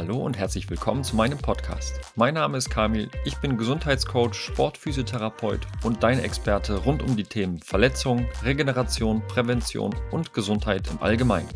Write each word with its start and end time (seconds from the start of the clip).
Hallo 0.00 0.16
und 0.24 0.38
herzlich 0.38 0.70
willkommen 0.70 1.04
zu 1.04 1.14
meinem 1.14 1.36
Podcast. 1.36 2.00
Mein 2.16 2.32
Name 2.32 2.56
ist 2.56 2.70
Kamil, 2.70 3.10
ich 3.26 3.36
bin 3.36 3.58
Gesundheitscoach, 3.58 4.32
Sportphysiotherapeut 4.32 5.66
und 5.82 6.02
dein 6.02 6.20
Experte 6.20 6.74
rund 6.74 7.02
um 7.02 7.18
die 7.18 7.24
Themen 7.24 7.60
Verletzung, 7.60 8.26
Regeneration, 8.42 9.20
Prävention 9.28 9.94
und 10.10 10.32
Gesundheit 10.32 10.88
im 10.88 11.02
Allgemeinen. 11.02 11.50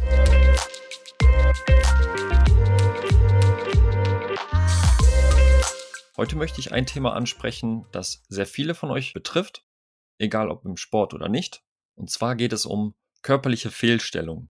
Heute 6.18 6.36
möchte 6.36 6.60
ich 6.60 6.70
ein 6.70 6.84
Thema 6.84 7.14
ansprechen, 7.14 7.86
das 7.92 8.24
sehr 8.28 8.46
viele 8.46 8.74
von 8.74 8.90
euch 8.90 9.14
betrifft, 9.14 9.64
egal 10.18 10.50
ob 10.50 10.66
im 10.66 10.76
Sport 10.76 11.14
oder 11.14 11.30
nicht. 11.30 11.64
Und 11.94 12.10
zwar 12.10 12.36
geht 12.36 12.52
es 12.52 12.66
um 12.66 12.94
körperliche 13.22 13.70
Fehlstellungen. 13.70 14.50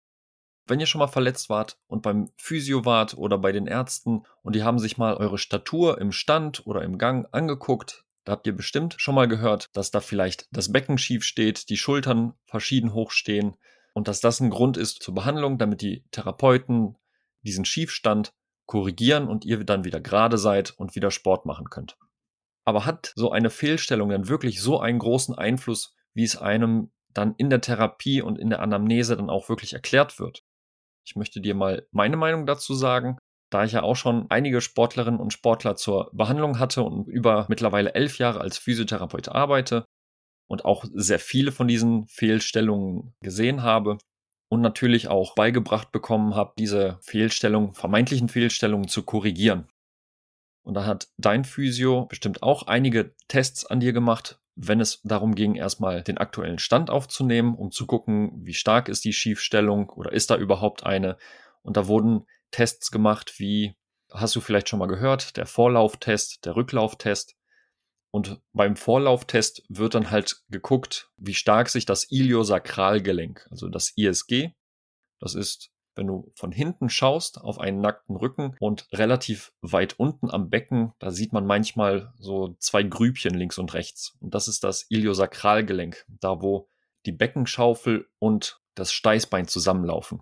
Wenn 0.67 0.81
ihr 0.81 0.87
schon 0.87 0.99
mal 0.99 1.07
verletzt 1.07 1.49
wart 1.49 1.79
und 1.87 2.03
beim 2.03 2.31
Physio 2.37 2.85
wart 2.85 3.17
oder 3.17 3.39
bei 3.39 3.53
den 3.53 3.67
Ärzten 3.67 4.25
und 4.43 4.57
die 4.57 4.65
haben 4.65 4.79
sich 4.79 4.99
mal 4.99 5.15
eure 5.15 5.39
Statur 5.39 6.01
im 6.01 6.11
Stand 6.11 6.67
oder 6.67 6.83
im 6.83 6.99
Gang 6.99 7.29
angeguckt, 7.33 8.05
da 8.25 8.33
habt 8.33 8.47
ihr 8.49 8.57
bestimmt 8.57 8.97
schon 8.99 9.15
mal 9.15 9.29
gehört, 9.29 9.69
dass 9.75 9.93
da 9.93 10.01
vielleicht 10.01 10.49
das 10.51 10.73
Becken 10.73 10.99
schief 10.99 11.23
steht, 11.23 11.69
die 11.69 11.77
Schultern 11.77 12.35
verschieden 12.45 12.93
hoch 12.93 13.13
stehen 13.13 13.57
und 13.95 14.09
dass 14.09 14.21
das 14.21 14.41
ein 14.41 14.51
Grund 14.51 14.77
ist 14.77 15.03
zur 15.03 15.15
Behandlung, 15.15 15.59
damit 15.59 15.81
die 15.81 16.05
Therapeuten 16.11 16.97
diesen 17.43 17.65
Schiefstand 17.65 18.35
korrigieren 18.67 19.29
und 19.29 19.45
ihr 19.45 19.63
dann 19.63 19.85
wieder 19.85 20.01
gerade 20.01 20.39
seid 20.39 20.73
und 20.73 20.97
wieder 20.97 21.13
Sport 21.13 21.47
machen 21.47 21.71
könnt. 21.71 21.97
Aber 22.65 22.85
hat 22.85 23.13
so 23.15 23.31
eine 23.31 23.51
Fehlstellung 23.51 24.09
dann 24.09 24.29
wirklich 24.29 24.61
so 24.61 24.81
einen 24.81 24.99
großen 24.99 25.37
Einfluss, 25.37 25.95
wie 26.13 26.25
es 26.25 26.37
einem 26.37 26.91
dann 27.11 27.35
in 27.37 27.49
der 27.49 27.61
Therapie 27.61 28.23
und 28.23 28.41
in 28.41 28.51
der 28.51 28.61
Anamnese 28.61 29.17
dann 29.17 29.31
auch 29.31 29.49
wirklich 29.49 29.73
erklärt 29.73 30.19
wird? 30.19 30.45
Ich 31.07 31.17
möchte 31.17 31.41
dir 31.41 31.55
mal 31.55 31.87
meine 31.93 32.17
Meinung 32.17 32.47
dazu 32.47 32.75
sagen. 32.75 33.17
Da 33.51 33.65
ich 33.65 33.73
ja 33.73 33.83
auch 33.83 33.95
schon 33.95 34.27
einige 34.29 34.61
Sportlerinnen 34.61 35.21
und 35.21 35.33
Sportler 35.33 35.77
zur 35.77 36.11
Behandlung 36.13 36.59
hatte 36.59 36.83
und 36.83 37.07
über 37.07 37.47
mittlerweile 37.49 37.95
elf 37.95 38.19
Jahre 38.19 38.41
als 38.41 38.59
Physiotherapeut 38.59 39.29
arbeite 39.29 39.85
und 40.49 40.65
auch 40.65 40.85
sehr 40.93 41.21
viele 41.21 41.53
von 41.53 41.69
diesen 41.69 42.09
Fehlstellungen 42.09 43.15
gesehen 43.21 43.63
habe 43.63 43.99
und 44.51 44.63
natürlich 44.63 45.09
auch 45.09 45.35
beigebracht 45.37 45.93
bekommen 45.93 46.35
habe, 46.35 46.55
diese 46.59 46.99
Fehlstellungen, 47.03 47.73
vermeintlichen 47.73 48.29
Fehlstellungen 48.29 48.89
zu 48.89 49.05
korrigieren. 49.05 49.69
Und 50.65 50.75
da 50.75 50.85
hat 50.85 51.09
dein 51.17 51.45
Physio 51.45 52.07
bestimmt 52.07 52.43
auch 52.43 52.65
einige 52.65 53.15
Tests 53.29 53.65
an 53.65 53.79
dir 53.79 53.93
gemacht, 53.93 54.41
wenn 54.57 54.81
es 54.81 55.01
darum 55.05 55.35
ging, 55.35 55.55
erstmal 55.55 56.03
den 56.03 56.19
aktuellen 56.19 56.59
Stand 56.59 56.91
aufzunehmen, 56.91 57.55
um 57.55 57.71
zu 57.71 57.87
gucken, 57.87 58.33
wie 58.43 58.55
stark 58.55 58.89
ist 58.89 59.05
die 59.05 59.13
Schiefstellung 59.13 59.91
oder 59.91 60.13
ist 60.13 60.31
da 60.31 60.37
überhaupt 60.37 60.85
eine. 60.85 61.19
Und 61.63 61.77
da 61.77 61.87
wurden 61.87 62.27
Tests 62.51 62.91
gemacht, 62.91 63.35
wie 63.39 63.77
hast 64.11 64.35
du 64.35 64.41
vielleicht 64.41 64.69
schon 64.69 64.79
mal 64.79 64.87
gehört, 64.87 65.37
der 65.37 65.47
Vorlauftest, 65.47 66.45
der 66.47 66.57
Rücklauftest. 66.57 67.37
Und 68.11 68.41
beim 68.55 68.77
Vorlauftest 68.77 69.63
wird 69.69 69.95
dann 69.95 70.11
halt 70.11 70.43
geguckt, 70.49 71.11
wie 71.19 71.35
stark 71.35 71.69
sich 71.69 71.85
das 71.85 72.11
Iliosakralgelenk, 72.11 73.47
also 73.51 73.69
das 73.69 73.93
ISG, 73.97 74.53
das 75.21 75.35
ist 75.35 75.71
wenn 75.97 76.07
du 76.07 76.31
von 76.35 76.53
hinten 76.53 76.89
schaust 76.89 77.41
auf 77.41 77.59
einen 77.59 77.81
nackten 77.81 78.17
Rücken 78.17 78.55
und 78.61 78.87
relativ 78.93 79.53
weit 79.63 79.99
unten 79.99 80.31
am 80.31 80.51
Becken, 80.51 80.93
da 80.99 81.11
sieht 81.11 81.33
man 81.33 81.47
manchmal 81.47 82.13
so 82.19 82.55
zwei 82.59 82.83
Grübchen 82.83 83.35
links 83.35 83.59
und 83.59 83.75
rechts. 83.75 84.17
Und 84.21 84.35
das 84.35 84.47
ist 84.47 84.63
das 84.63 84.87
Iliosakralgelenk, 84.91 86.05
da 86.09 86.41
wo 86.43 86.69
die 87.07 87.13
Beckenschaufel 87.13 88.09
und 88.19 88.61
das 88.75 88.93
Steißbein 88.93 89.49
zusammenlaufen. 89.49 90.21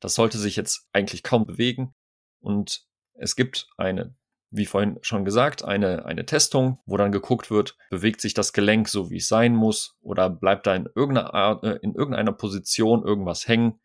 Das 0.00 0.14
sollte 0.14 0.38
sich 0.38 0.56
jetzt 0.56 0.86
eigentlich 0.92 1.22
kaum 1.22 1.46
bewegen. 1.46 1.94
Und 2.40 2.86
es 3.14 3.34
gibt 3.34 3.68
eine, 3.76 4.14
wie 4.50 4.66
vorhin 4.66 4.98
schon 5.00 5.24
gesagt, 5.24 5.64
eine, 5.64 6.04
eine 6.04 6.26
Testung, 6.26 6.78
wo 6.86 6.96
dann 6.96 7.12
geguckt 7.12 7.50
wird, 7.50 7.76
bewegt 7.90 8.20
sich 8.20 8.34
das 8.34 8.52
Gelenk 8.52 8.88
so, 8.88 9.10
wie 9.10 9.16
es 9.16 9.28
sein 9.28 9.54
muss, 9.54 9.96
oder 10.00 10.28
bleibt 10.28 10.66
da 10.66 10.74
in 10.74 10.88
irgendeiner, 10.94 11.34
Art, 11.34 11.64
äh, 11.64 11.78
in 11.82 11.94
irgendeiner 11.94 12.32
Position 12.32 13.04
irgendwas 13.04 13.48
hängen 13.48 13.80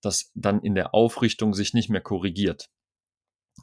das 0.00 0.30
dann 0.34 0.60
in 0.62 0.74
der 0.74 0.94
Aufrichtung 0.94 1.54
sich 1.54 1.74
nicht 1.74 1.90
mehr 1.90 2.00
korrigiert. 2.00 2.70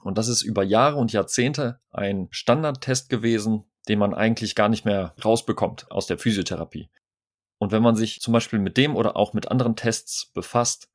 Und 0.04 0.18
das 0.18 0.28
ist 0.28 0.42
über 0.42 0.64
Jahre 0.64 0.98
und 0.98 1.12
Jahrzehnte 1.14 1.80
ein 1.92 2.28
Standardtest 2.32 3.10
gewesen, 3.10 3.64
den 3.88 4.00
man 4.00 4.14
eigentlich 4.14 4.56
gar 4.56 4.70
nicht 4.70 4.86
mehr 4.86 5.16
rausbekommt 5.24 5.92
aus 5.92 6.08
der 6.08 6.18
Physiotherapie. 6.18 6.90
Und 7.58 7.72
wenn 7.72 7.82
man 7.82 7.96
sich 7.96 8.22
zum 8.22 8.34
Beispiel 8.34 8.60
mit 8.60 8.78
dem 8.78 8.96
oder 8.96 9.16
auch 9.16 9.34
mit 9.34 9.50
anderen 9.50 9.76
Tests 9.76 10.28
befasst, 10.28 10.90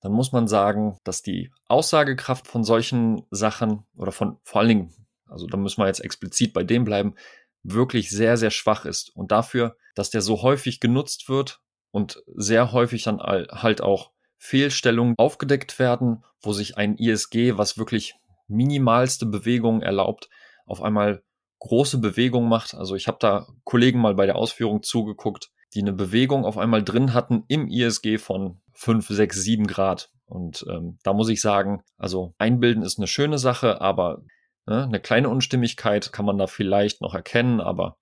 dann 0.00 0.12
muss 0.12 0.32
man 0.32 0.48
sagen, 0.48 0.98
dass 1.04 1.22
die 1.22 1.50
Aussagekraft 1.66 2.46
von 2.46 2.62
solchen 2.62 3.22
Sachen 3.30 3.86
oder 3.96 4.12
von 4.12 4.38
vor 4.42 4.60
allen 4.60 4.68
Dingen, 4.68 5.06
also 5.26 5.46
da 5.46 5.56
müssen 5.56 5.80
wir 5.80 5.86
jetzt 5.86 6.04
explizit 6.04 6.52
bei 6.52 6.62
dem 6.62 6.84
bleiben, 6.84 7.14
wirklich 7.62 8.10
sehr, 8.10 8.36
sehr 8.36 8.50
schwach 8.50 8.84
ist. 8.84 9.16
Und 9.16 9.32
dafür, 9.32 9.76
dass 9.94 10.10
der 10.10 10.20
so 10.20 10.42
häufig 10.42 10.80
genutzt 10.80 11.30
wird 11.30 11.62
und 11.90 12.22
sehr 12.26 12.72
häufig 12.72 13.04
dann 13.04 13.18
halt 13.20 13.80
auch 13.80 14.10
Fehlstellungen 14.44 15.14
aufgedeckt 15.16 15.78
werden, 15.78 16.22
wo 16.42 16.52
sich 16.52 16.76
ein 16.76 16.98
ISG, 16.98 17.56
was 17.56 17.78
wirklich 17.78 18.16
minimalste 18.46 19.24
Bewegungen 19.24 19.80
erlaubt, 19.80 20.28
auf 20.66 20.82
einmal 20.82 21.22
große 21.60 21.96
Bewegungen 21.96 22.50
macht. 22.50 22.74
Also 22.74 22.94
ich 22.94 23.08
habe 23.08 23.16
da 23.18 23.46
Kollegen 23.64 24.00
mal 24.00 24.14
bei 24.14 24.26
der 24.26 24.36
Ausführung 24.36 24.82
zugeguckt, 24.82 25.50
die 25.72 25.80
eine 25.80 25.94
Bewegung 25.94 26.44
auf 26.44 26.58
einmal 26.58 26.84
drin 26.84 27.14
hatten 27.14 27.44
im 27.48 27.68
ISG 27.68 28.18
von 28.18 28.60
5, 28.74 29.08
6, 29.08 29.34
7 29.34 29.66
Grad. 29.66 30.10
Und 30.26 30.66
ähm, 30.68 30.98
da 31.02 31.14
muss 31.14 31.30
ich 31.30 31.40
sagen, 31.40 31.82
also 31.96 32.34
einbilden 32.36 32.82
ist 32.82 32.98
eine 32.98 33.06
schöne 33.06 33.38
Sache, 33.38 33.80
aber 33.80 34.24
ne, 34.66 34.84
eine 34.84 35.00
kleine 35.00 35.30
Unstimmigkeit 35.30 36.12
kann 36.12 36.26
man 36.26 36.36
da 36.36 36.48
vielleicht 36.48 37.00
noch 37.00 37.14
erkennen, 37.14 37.62
aber 37.62 37.96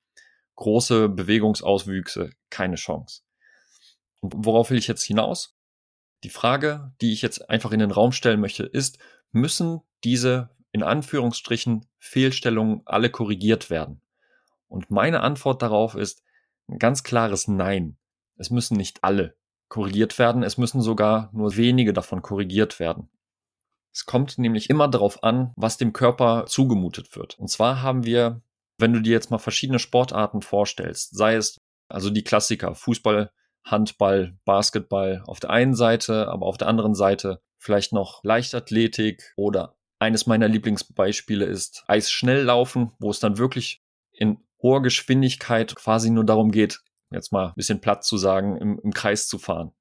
große 0.56 1.08
Bewegungsauswüchse 1.08 2.30
keine 2.50 2.74
Chance. 2.74 3.20
Und 4.18 4.34
worauf 4.44 4.70
will 4.70 4.78
ich 4.78 4.88
jetzt 4.88 5.04
hinaus? 5.04 5.54
Die 6.22 6.30
Frage, 6.30 6.92
die 7.00 7.12
ich 7.12 7.22
jetzt 7.22 7.50
einfach 7.50 7.72
in 7.72 7.80
den 7.80 7.90
Raum 7.90 8.12
stellen 8.12 8.40
möchte, 8.40 8.64
ist, 8.64 8.98
müssen 9.32 9.80
diese 10.04 10.50
in 10.70 10.82
Anführungsstrichen 10.82 11.86
Fehlstellungen 11.98 12.82
alle 12.84 13.10
korrigiert 13.10 13.70
werden? 13.70 14.00
Und 14.68 14.90
meine 14.90 15.20
Antwort 15.20 15.62
darauf 15.62 15.94
ist 15.94 16.22
ein 16.68 16.78
ganz 16.78 17.02
klares 17.02 17.48
Nein. 17.48 17.98
Es 18.36 18.50
müssen 18.50 18.76
nicht 18.76 19.04
alle 19.04 19.36
korrigiert 19.68 20.18
werden, 20.18 20.42
es 20.42 20.58
müssen 20.58 20.80
sogar 20.80 21.30
nur 21.32 21.56
wenige 21.56 21.92
davon 21.92 22.22
korrigiert 22.22 22.78
werden. 22.78 23.08
Es 23.92 24.06
kommt 24.06 24.38
nämlich 24.38 24.70
immer 24.70 24.88
darauf 24.88 25.22
an, 25.22 25.52
was 25.56 25.76
dem 25.76 25.92
Körper 25.92 26.46
zugemutet 26.46 27.14
wird. 27.16 27.38
Und 27.38 27.48
zwar 27.48 27.82
haben 27.82 28.04
wir, 28.04 28.42
wenn 28.78 28.92
du 28.92 29.00
dir 29.00 29.12
jetzt 29.12 29.30
mal 29.30 29.38
verschiedene 29.38 29.78
Sportarten 29.78 30.40
vorstellst, 30.40 31.14
sei 31.16 31.34
es 31.34 31.60
also 31.88 32.08
die 32.08 32.24
Klassiker, 32.24 32.74
Fußball, 32.74 33.30
Handball, 33.64 34.36
Basketball 34.44 35.22
auf 35.26 35.40
der 35.40 35.50
einen 35.50 35.74
Seite, 35.74 36.28
aber 36.28 36.46
auf 36.46 36.58
der 36.58 36.68
anderen 36.68 36.94
Seite 36.94 37.40
vielleicht 37.58 37.92
noch 37.92 38.22
Leichtathletik 38.24 39.32
oder 39.36 39.76
eines 39.98 40.26
meiner 40.26 40.48
Lieblingsbeispiele 40.48 41.44
ist 41.44 41.84
Eisschnelllaufen, 41.86 42.90
wo 42.98 43.10
es 43.10 43.20
dann 43.20 43.38
wirklich 43.38 43.82
in 44.12 44.38
hoher 44.60 44.82
Geschwindigkeit 44.82 45.74
quasi 45.76 46.10
nur 46.10 46.24
darum 46.24 46.50
geht, 46.50 46.80
jetzt 47.10 47.32
mal 47.32 47.48
ein 47.48 47.54
bisschen 47.54 47.80
platt 47.80 48.04
zu 48.04 48.16
sagen, 48.16 48.56
im, 48.56 48.80
im 48.82 48.92
Kreis 48.92 49.28
zu 49.28 49.38
fahren. 49.38 49.72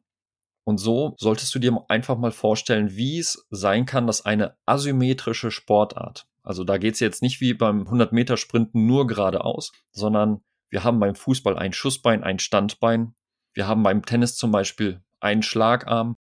Und 0.64 0.78
so 0.78 1.16
solltest 1.18 1.54
du 1.56 1.60
dir 1.60 1.84
einfach 1.88 2.18
mal 2.18 2.32
vorstellen, 2.32 2.96
wie 2.96 3.18
es 3.18 3.48
sein 3.50 3.86
kann, 3.86 4.06
dass 4.06 4.26
eine 4.26 4.56
asymmetrische 4.66 5.50
Sportart, 5.50 6.28
also 6.44 6.64
da 6.64 6.78
geht 6.78 6.96
es 6.96 7.00
jetzt 7.00 7.22
nicht 7.22 7.42
wie 7.42 7.54
beim 7.54 7.88
100-Meter-Sprinten 7.88 8.86
nur 8.86 9.08
geradeaus, 9.08 9.72
sondern 9.92 10.44
wir 10.70 10.84
haben 10.84 11.00
beim 11.00 11.16
Fußball 11.16 11.58
ein 11.58 11.74
Schussbein, 11.74 12.24
ein 12.24 12.40
Standbein 12.40 13.16
wir 13.54 13.68
haben 13.68 13.84
beim 13.84 14.06
Tennis 14.06 14.36
zum 14.36 14.52
Beispiel 14.52 15.02
einen 15.20 15.44
Schlagarm. 15.44 16.16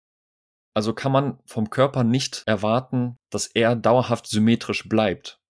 Also 0.74 0.92
kann 0.92 1.12
man 1.12 1.38
vom 1.46 1.70
Körper 1.70 2.04
nicht 2.04 2.42
erwarten, 2.46 3.18
dass 3.30 3.46
er 3.46 3.76
dauerhaft 3.76 4.26
symmetrisch 4.26 4.88
bleibt. 4.88 5.40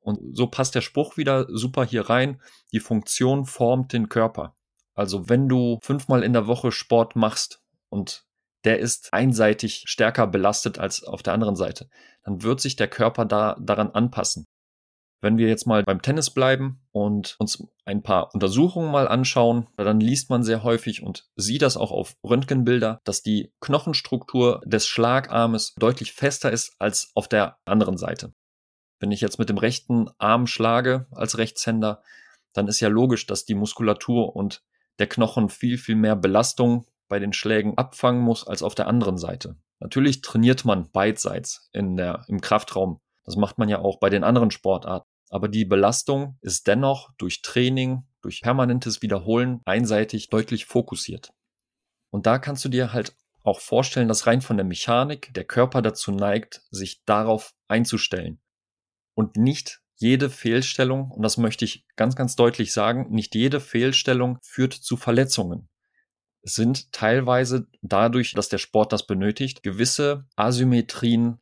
Und 0.00 0.36
so 0.36 0.46
passt 0.46 0.74
der 0.74 0.80
Spruch 0.80 1.16
wieder 1.16 1.46
super 1.48 1.84
hier 1.84 2.08
rein. 2.08 2.40
Die 2.72 2.80
Funktion 2.80 3.44
formt 3.44 3.92
den 3.92 4.08
Körper. 4.08 4.56
Also 4.94 5.28
wenn 5.28 5.48
du 5.48 5.78
fünfmal 5.82 6.22
in 6.22 6.32
der 6.32 6.46
Woche 6.46 6.72
Sport 6.72 7.16
machst 7.16 7.62
und 7.88 8.24
der 8.64 8.78
ist 8.78 9.12
einseitig 9.12 9.84
stärker 9.86 10.26
belastet 10.26 10.78
als 10.78 11.02
auf 11.02 11.22
der 11.22 11.32
anderen 11.32 11.56
Seite, 11.56 11.88
dann 12.24 12.42
wird 12.42 12.60
sich 12.60 12.76
der 12.76 12.88
Körper 12.88 13.24
da 13.24 13.56
daran 13.60 13.90
anpassen. 13.90 14.46
Wenn 15.22 15.36
wir 15.36 15.48
jetzt 15.48 15.66
mal 15.66 15.82
beim 15.84 16.00
Tennis 16.00 16.30
bleiben 16.30 16.80
und 16.92 17.36
uns 17.38 17.62
ein 17.84 18.02
paar 18.02 18.32
Untersuchungen 18.34 18.90
mal 18.90 19.06
anschauen, 19.06 19.66
dann 19.76 20.00
liest 20.00 20.30
man 20.30 20.42
sehr 20.42 20.62
häufig 20.62 21.02
und 21.02 21.28
sieht 21.36 21.62
das 21.62 21.76
auch 21.76 21.90
auf 21.90 22.16
Röntgenbilder, 22.24 23.00
dass 23.04 23.22
die 23.22 23.52
Knochenstruktur 23.60 24.62
des 24.64 24.86
Schlagarmes 24.86 25.74
deutlich 25.74 26.12
fester 26.12 26.50
ist 26.50 26.74
als 26.78 27.12
auf 27.14 27.28
der 27.28 27.58
anderen 27.66 27.98
Seite. 27.98 28.32
Wenn 28.98 29.12
ich 29.12 29.20
jetzt 29.20 29.38
mit 29.38 29.48
dem 29.48 29.58
rechten 29.58 30.08
Arm 30.18 30.46
schlage 30.46 31.06
als 31.10 31.36
Rechtshänder, 31.36 32.02
dann 32.54 32.66
ist 32.66 32.80
ja 32.80 32.88
logisch, 32.88 33.26
dass 33.26 33.44
die 33.44 33.54
Muskulatur 33.54 34.34
und 34.34 34.62
der 34.98 35.08
Knochen 35.08 35.48
viel, 35.48 35.78
viel 35.78 35.96
mehr 35.96 36.16
Belastung 36.16 36.86
bei 37.08 37.18
den 37.18 37.32
Schlägen 37.32 37.76
abfangen 37.76 38.22
muss 38.22 38.46
als 38.46 38.62
auf 38.62 38.74
der 38.74 38.86
anderen 38.86 39.18
Seite. 39.18 39.56
Natürlich 39.80 40.20
trainiert 40.20 40.64
man 40.64 40.90
beidseits 40.90 41.68
in 41.72 41.96
der, 41.96 42.24
im 42.28 42.40
Kraftraum. 42.40 43.00
Das 43.24 43.36
macht 43.36 43.58
man 43.58 43.68
ja 43.68 43.80
auch 43.80 43.98
bei 43.98 44.10
den 44.10 44.24
anderen 44.24 44.50
Sportarten. 44.50 45.09
Aber 45.30 45.48
die 45.48 45.64
Belastung 45.64 46.36
ist 46.42 46.66
dennoch 46.66 47.10
durch 47.16 47.40
Training, 47.42 48.02
durch 48.20 48.42
permanentes 48.42 49.00
Wiederholen 49.00 49.60
einseitig 49.64 50.28
deutlich 50.28 50.66
fokussiert. 50.66 51.32
Und 52.10 52.26
da 52.26 52.38
kannst 52.38 52.64
du 52.64 52.68
dir 52.68 52.92
halt 52.92 53.16
auch 53.42 53.60
vorstellen, 53.60 54.08
dass 54.08 54.26
rein 54.26 54.42
von 54.42 54.56
der 54.56 54.66
Mechanik 54.66 55.32
der 55.32 55.44
Körper 55.44 55.82
dazu 55.82 56.10
neigt, 56.12 56.62
sich 56.70 57.02
darauf 57.04 57.54
einzustellen. 57.68 58.40
Und 59.14 59.36
nicht 59.36 59.80
jede 59.96 60.30
Fehlstellung, 60.30 61.10
und 61.10 61.22
das 61.22 61.36
möchte 61.36 61.64
ich 61.64 61.86
ganz, 61.96 62.16
ganz 62.16 62.34
deutlich 62.34 62.72
sagen, 62.72 63.10
nicht 63.10 63.34
jede 63.34 63.60
Fehlstellung 63.60 64.38
führt 64.42 64.72
zu 64.72 64.96
Verletzungen. 64.96 65.68
Es 66.42 66.54
sind 66.54 66.90
teilweise 66.92 67.68
dadurch, 67.82 68.32
dass 68.32 68.48
der 68.48 68.58
Sport 68.58 68.92
das 68.92 69.06
benötigt, 69.06 69.62
gewisse 69.62 70.26
Asymmetrien, 70.36 71.38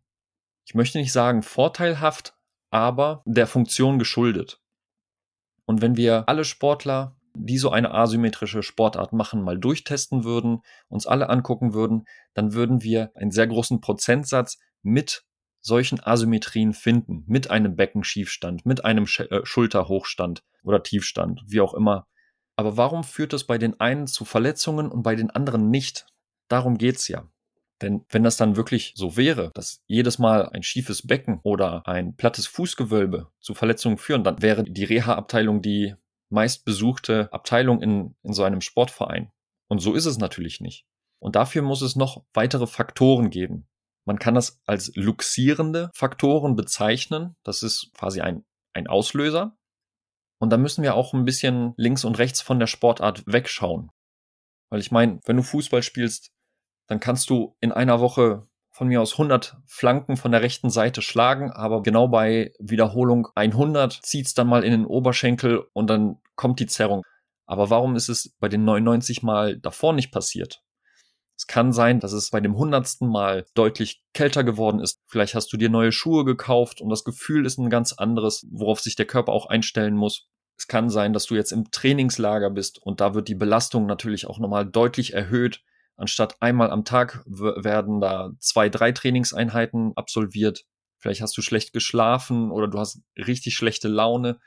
ich 0.64 0.74
möchte 0.74 0.98
nicht 0.98 1.12
sagen 1.12 1.42
vorteilhaft, 1.42 2.34
aber 2.70 3.22
der 3.26 3.46
Funktion 3.46 3.98
geschuldet. 3.98 4.60
Und 5.66 5.82
wenn 5.82 5.96
wir 5.96 6.28
alle 6.28 6.44
Sportler, 6.44 7.16
die 7.34 7.58
so 7.58 7.70
eine 7.70 7.92
asymmetrische 7.92 8.62
Sportart 8.62 9.12
machen, 9.12 9.42
mal 9.42 9.58
durchtesten 9.58 10.24
würden, 10.24 10.62
uns 10.88 11.06
alle 11.06 11.28
angucken 11.28 11.74
würden, 11.74 12.04
dann 12.34 12.52
würden 12.52 12.82
wir 12.82 13.12
einen 13.14 13.30
sehr 13.30 13.46
großen 13.46 13.80
Prozentsatz 13.80 14.58
mit 14.82 15.24
solchen 15.60 16.00
Asymmetrien 16.00 16.72
finden, 16.72 17.24
mit 17.26 17.50
einem 17.50 17.76
Beckenschiefstand, 17.76 18.64
mit 18.64 18.84
einem 18.84 19.04
äh, 19.04 19.40
Schulterhochstand 19.44 20.42
oder 20.62 20.82
Tiefstand, 20.82 21.42
wie 21.46 21.60
auch 21.60 21.74
immer. 21.74 22.06
Aber 22.56 22.76
warum 22.76 23.04
führt 23.04 23.32
es 23.32 23.44
bei 23.44 23.58
den 23.58 23.78
einen 23.78 24.06
zu 24.06 24.24
Verletzungen 24.24 24.90
und 24.90 25.02
bei 25.02 25.14
den 25.14 25.30
anderen 25.30 25.70
nicht? 25.70 26.06
Darum 26.48 26.78
geht's 26.78 27.08
ja. 27.08 27.28
Denn 27.80 28.04
wenn 28.08 28.24
das 28.24 28.36
dann 28.36 28.56
wirklich 28.56 28.92
so 28.96 29.16
wäre, 29.16 29.50
dass 29.54 29.82
jedes 29.86 30.18
Mal 30.18 30.48
ein 30.48 30.62
schiefes 30.62 31.06
Becken 31.06 31.40
oder 31.42 31.86
ein 31.86 32.16
plattes 32.16 32.46
Fußgewölbe 32.46 33.30
zu 33.38 33.54
Verletzungen 33.54 33.98
führen, 33.98 34.24
dann 34.24 34.42
wäre 34.42 34.64
die 34.64 34.84
Reha-Abteilung 34.84 35.62
die 35.62 35.94
meistbesuchte 36.30 37.32
Abteilung 37.32 37.80
in, 37.80 38.14
in 38.22 38.32
so 38.32 38.42
einem 38.42 38.60
Sportverein. 38.60 39.30
Und 39.68 39.80
so 39.80 39.94
ist 39.94 40.06
es 40.06 40.18
natürlich 40.18 40.60
nicht. 40.60 40.86
Und 41.20 41.36
dafür 41.36 41.62
muss 41.62 41.82
es 41.82 41.96
noch 41.96 42.24
weitere 42.32 42.66
Faktoren 42.66 43.30
geben. 43.30 43.68
Man 44.04 44.18
kann 44.18 44.34
das 44.34 44.60
als 44.64 44.92
luxierende 44.94 45.90
Faktoren 45.94 46.56
bezeichnen. 46.56 47.36
Das 47.44 47.62
ist 47.62 47.92
quasi 47.94 48.20
ein, 48.20 48.44
ein 48.72 48.86
Auslöser. 48.86 49.56
Und 50.40 50.50
da 50.50 50.56
müssen 50.56 50.82
wir 50.82 50.94
auch 50.94 51.12
ein 51.12 51.24
bisschen 51.24 51.74
links 51.76 52.04
und 52.04 52.18
rechts 52.18 52.40
von 52.40 52.58
der 52.58 52.68
Sportart 52.68 53.24
wegschauen. 53.26 53.90
Weil 54.70 54.80
ich 54.80 54.90
meine, 54.90 55.20
wenn 55.24 55.36
du 55.36 55.42
Fußball 55.42 55.82
spielst, 55.82 56.32
dann 56.88 57.00
kannst 57.00 57.30
du 57.30 57.56
in 57.60 57.70
einer 57.70 58.00
Woche 58.00 58.48
von 58.70 58.88
mir 58.88 59.00
aus 59.00 59.12
100 59.12 59.56
Flanken 59.66 60.16
von 60.16 60.32
der 60.32 60.42
rechten 60.42 60.70
Seite 60.70 61.02
schlagen, 61.02 61.50
aber 61.50 61.82
genau 61.82 62.08
bei 62.08 62.52
Wiederholung 62.58 63.28
100 63.34 63.92
zieht's 63.92 64.34
dann 64.34 64.48
mal 64.48 64.64
in 64.64 64.72
den 64.72 64.86
Oberschenkel 64.86 65.64
und 65.72 65.88
dann 65.88 66.18
kommt 66.34 66.60
die 66.60 66.66
Zerrung. 66.66 67.02
Aber 67.46 67.70
warum 67.70 67.96
ist 67.96 68.08
es 68.08 68.34
bei 68.40 68.48
den 68.48 68.64
99 68.64 69.22
Mal 69.22 69.58
davor 69.58 69.92
nicht 69.92 70.12
passiert? 70.12 70.62
Es 71.36 71.46
kann 71.46 71.72
sein, 71.72 72.00
dass 72.00 72.12
es 72.12 72.30
bei 72.30 72.40
dem 72.40 72.56
hundertsten 72.56 73.08
Mal 73.08 73.46
deutlich 73.54 74.02
kälter 74.12 74.42
geworden 74.42 74.80
ist. 74.80 75.00
Vielleicht 75.06 75.34
hast 75.34 75.52
du 75.52 75.56
dir 75.56 75.70
neue 75.70 75.92
Schuhe 75.92 76.24
gekauft 76.24 76.80
und 76.80 76.88
das 76.90 77.04
Gefühl 77.04 77.46
ist 77.46 77.58
ein 77.58 77.70
ganz 77.70 77.92
anderes, 77.92 78.46
worauf 78.50 78.80
sich 78.80 78.96
der 78.96 79.06
Körper 79.06 79.32
auch 79.32 79.46
einstellen 79.46 79.94
muss. 79.94 80.28
Es 80.56 80.66
kann 80.66 80.90
sein, 80.90 81.12
dass 81.12 81.26
du 81.26 81.36
jetzt 81.36 81.52
im 81.52 81.70
Trainingslager 81.70 82.50
bist 82.50 82.82
und 82.82 83.00
da 83.00 83.14
wird 83.14 83.28
die 83.28 83.36
Belastung 83.36 83.86
natürlich 83.86 84.26
auch 84.26 84.40
nochmal 84.40 84.66
deutlich 84.66 85.14
erhöht. 85.14 85.62
Anstatt 85.98 86.40
einmal 86.40 86.70
am 86.70 86.84
Tag 86.84 87.24
werden 87.26 88.00
da 88.00 88.30
zwei, 88.38 88.68
drei 88.68 88.92
Trainingseinheiten 88.92 89.92
absolviert. 89.96 90.64
Vielleicht 90.98 91.20
hast 91.20 91.36
du 91.36 91.42
schlecht 91.42 91.72
geschlafen 91.72 92.52
oder 92.52 92.68
du 92.68 92.78
hast 92.78 93.02
richtig 93.16 93.56
schlechte 93.56 93.88
Laune. 93.88 94.38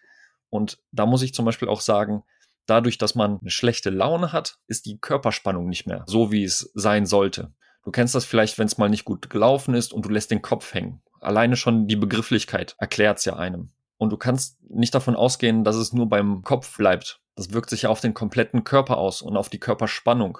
Und 0.49 0.79
da 0.91 1.05
muss 1.05 1.21
ich 1.21 1.33
zum 1.33 1.45
Beispiel 1.45 1.67
auch 1.67 1.81
sagen, 1.81 2.23
dadurch, 2.67 2.97
dass 2.97 3.15
man 3.15 3.39
eine 3.41 3.49
schlechte 3.49 3.89
Laune 3.89 4.31
hat, 4.31 4.59
ist 4.67 4.85
die 4.85 4.97
Körperspannung 4.97 5.67
nicht 5.67 5.87
mehr 5.87 6.05
so, 6.07 6.31
wie 6.31 6.45
es 6.45 6.71
sein 6.73 7.05
sollte. 7.05 7.53
Du 7.83 7.91
kennst 7.91 8.15
das 8.15 8.23
vielleicht, 8.23 8.57
wenn 8.57 8.67
es 8.67 8.77
mal 8.77 8.89
nicht 8.89 9.03
gut 9.03 9.29
gelaufen 9.29 9.73
ist 9.73 9.91
und 9.91 10.05
du 10.05 10.09
lässt 10.09 10.31
den 10.31 10.41
Kopf 10.41 10.73
hängen. 10.73 11.01
Alleine 11.19 11.57
schon 11.57 11.85
die 11.85 11.97
Begrifflichkeit 11.97 12.75
erklärt 12.77 13.17
es 13.17 13.25
ja 13.25 13.35
einem. 13.35 13.71
Und 13.97 14.11
du 14.11 14.17
kannst 14.17 14.57
nicht 14.69 14.95
davon 14.95 15.17
ausgehen, 15.17 15.65
dass 15.65 15.75
es 15.75 15.91
nur 15.91 16.07
beim 16.07 16.43
Kopf 16.43 16.77
bleibt. 16.77 17.19
Das 17.35 17.51
wirkt 17.51 17.69
sich 17.69 17.83
ja 17.83 17.89
auf 17.89 17.99
den 17.99 18.13
kompletten 18.13 18.63
Körper 18.63 18.97
aus 18.97 19.21
und 19.21 19.35
auf 19.35 19.49
die 19.49 19.59
Körperspannung. 19.59 20.39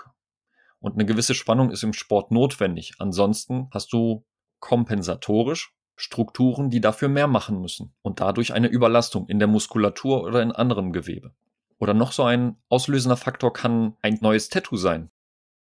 Und 0.81 0.93
eine 0.93 1.05
gewisse 1.05 1.35
Spannung 1.35 1.71
ist 1.71 1.83
im 1.83 1.93
Sport 1.93 2.31
notwendig. 2.31 2.93
Ansonsten 2.99 3.69
hast 3.71 3.93
du 3.93 4.25
kompensatorisch 4.59 5.73
Strukturen, 5.95 6.69
die 6.69 6.81
dafür 6.81 7.07
mehr 7.07 7.27
machen 7.27 7.61
müssen 7.61 7.93
und 8.01 8.19
dadurch 8.19 8.53
eine 8.53 8.67
Überlastung 8.67 9.27
in 9.27 9.37
der 9.37 9.47
Muskulatur 9.47 10.23
oder 10.23 10.41
in 10.41 10.51
anderem 10.51 10.91
Gewebe. 10.91 11.33
Oder 11.77 11.93
noch 11.93 12.11
so 12.11 12.23
ein 12.23 12.57
auslösender 12.69 13.17
Faktor 13.17 13.53
kann 13.53 13.95
ein 14.01 14.17
neues 14.21 14.49
Tattoo 14.49 14.77
sein. 14.77 15.11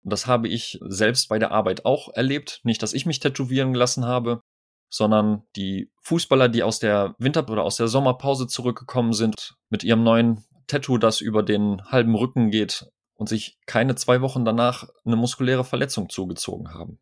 Das 0.05 0.27
habe 0.27 0.49
ich 0.49 0.79
selbst 0.83 1.29
bei 1.29 1.39
der 1.39 1.51
Arbeit 1.51 1.85
auch 1.85 2.13
erlebt. 2.15 2.61
Nicht, 2.63 2.83
dass 2.83 2.93
ich 2.93 3.07
mich 3.07 3.19
tätowieren 3.19 3.73
gelassen 3.73 4.05
habe, 4.05 4.43
sondern 4.89 5.43
die 5.57 5.91
Fußballer, 6.03 6.49
die 6.49 6.63
aus 6.63 6.79
der 6.79 7.15
Winter- 7.19 7.49
oder 7.49 7.65
aus 7.65 7.77
der 7.77 7.89
Sommerpause 7.89 8.47
zurückgekommen 8.47 9.13
sind, 9.13 9.57
mit 9.71 9.85
ihrem 9.85 10.03
neuen 10.03 10.45
Tattoo, 10.67 10.99
das 10.99 11.21
über 11.21 11.43
den 11.43 11.83
halben 11.87 12.15
Rücken 12.15 12.51
geht, 12.51 12.87
und 13.19 13.29
sich 13.29 13.59
keine 13.67 13.97
zwei 13.97 14.23
Wochen 14.23 14.45
danach 14.45 14.89
eine 15.05 15.17
muskuläre 15.17 15.65
Verletzung 15.65 16.09
zugezogen 16.09 16.73
haben. 16.73 16.99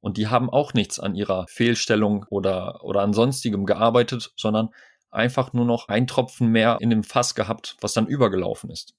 Und 0.00 0.16
die 0.16 0.26
haben 0.26 0.50
auch 0.50 0.74
nichts 0.74 1.00
an 1.00 1.14
ihrer 1.14 1.46
Fehlstellung 1.48 2.26
oder, 2.28 2.84
oder 2.84 3.02
an 3.02 3.12
sonstigem 3.12 3.64
gearbeitet, 3.64 4.32
sondern 4.36 4.70
einfach 5.10 5.52
nur 5.52 5.64
noch 5.64 5.88
ein 5.88 6.06
Tropfen 6.06 6.48
mehr 6.48 6.78
in 6.80 6.90
dem 6.90 7.04
Fass 7.04 7.34
gehabt, 7.34 7.76
was 7.80 7.94
dann 7.94 8.06
übergelaufen 8.06 8.68
ist. 8.68 8.94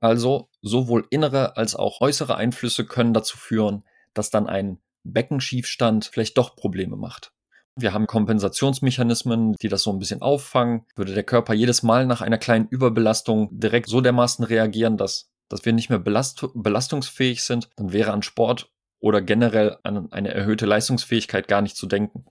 Also 0.00 0.48
sowohl 0.62 1.06
innere 1.10 1.56
als 1.56 1.76
auch 1.76 2.00
äußere 2.00 2.34
Einflüsse 2.34 2.84
können 2.86 3.14
dazu 3.14 3.36
führen, 3.36 3.84
dass 4.14 4.30
dann 4.30 4.48
ein 4.48 4.80
Beckenschiefstand 5.04 6.06
vielleicht 6.06 6.36
doch 6.38 6.56
Probleme 6.56 6.96
macht. 6.96 7.32
Wir 7.76 7.92
haben 7.92 8.06
Kompensationsmechanismen, 8.06 9.56
die 9.60 9.68
das 9.68 9.82
so 9.82 9.92
ein 9.92 9.98
bisschen 9.98 10.22
auffangen. 10.22 10.86
Würde 10.94 11.12
der 11.12 11.24
Körper 11.24 11.54
jedes 11.54 11.82
Mal 11.82 12.06
nach 12.06 12.20
einer 12.20 12.38
kleinen 12.38 12.68
Überbelastung 12.68 13.48
direkt 13.50 13.88
so 13.88 14.00
dermaßen 14.00 14.44
reagieren, 14.44 14.96
dass 14.96 15.30
dass 15.48 15.64
wir 15.64 15.72
nicht 15.72 15.90
mehr 15.90 15.98
belast 15.98 16.46
belastungsfähig 16.54 17.42
sind, 17.42 17.70
dann 17.76 17.92
wäre 17.92 18.12
an 18.12 18.22
Sport 18.22 18.70
oder 19.00 19.20
generell 19.20 19.76
an 19.82 20.10
eine 20.12 20.32
erhöhte 20.32 20.66
Leistungsfähigkeit 20.66 21.48
gar 21.48 21.60
nicht 21.60 21.76
zu 21.76 21.86
denken. 21.86 22.24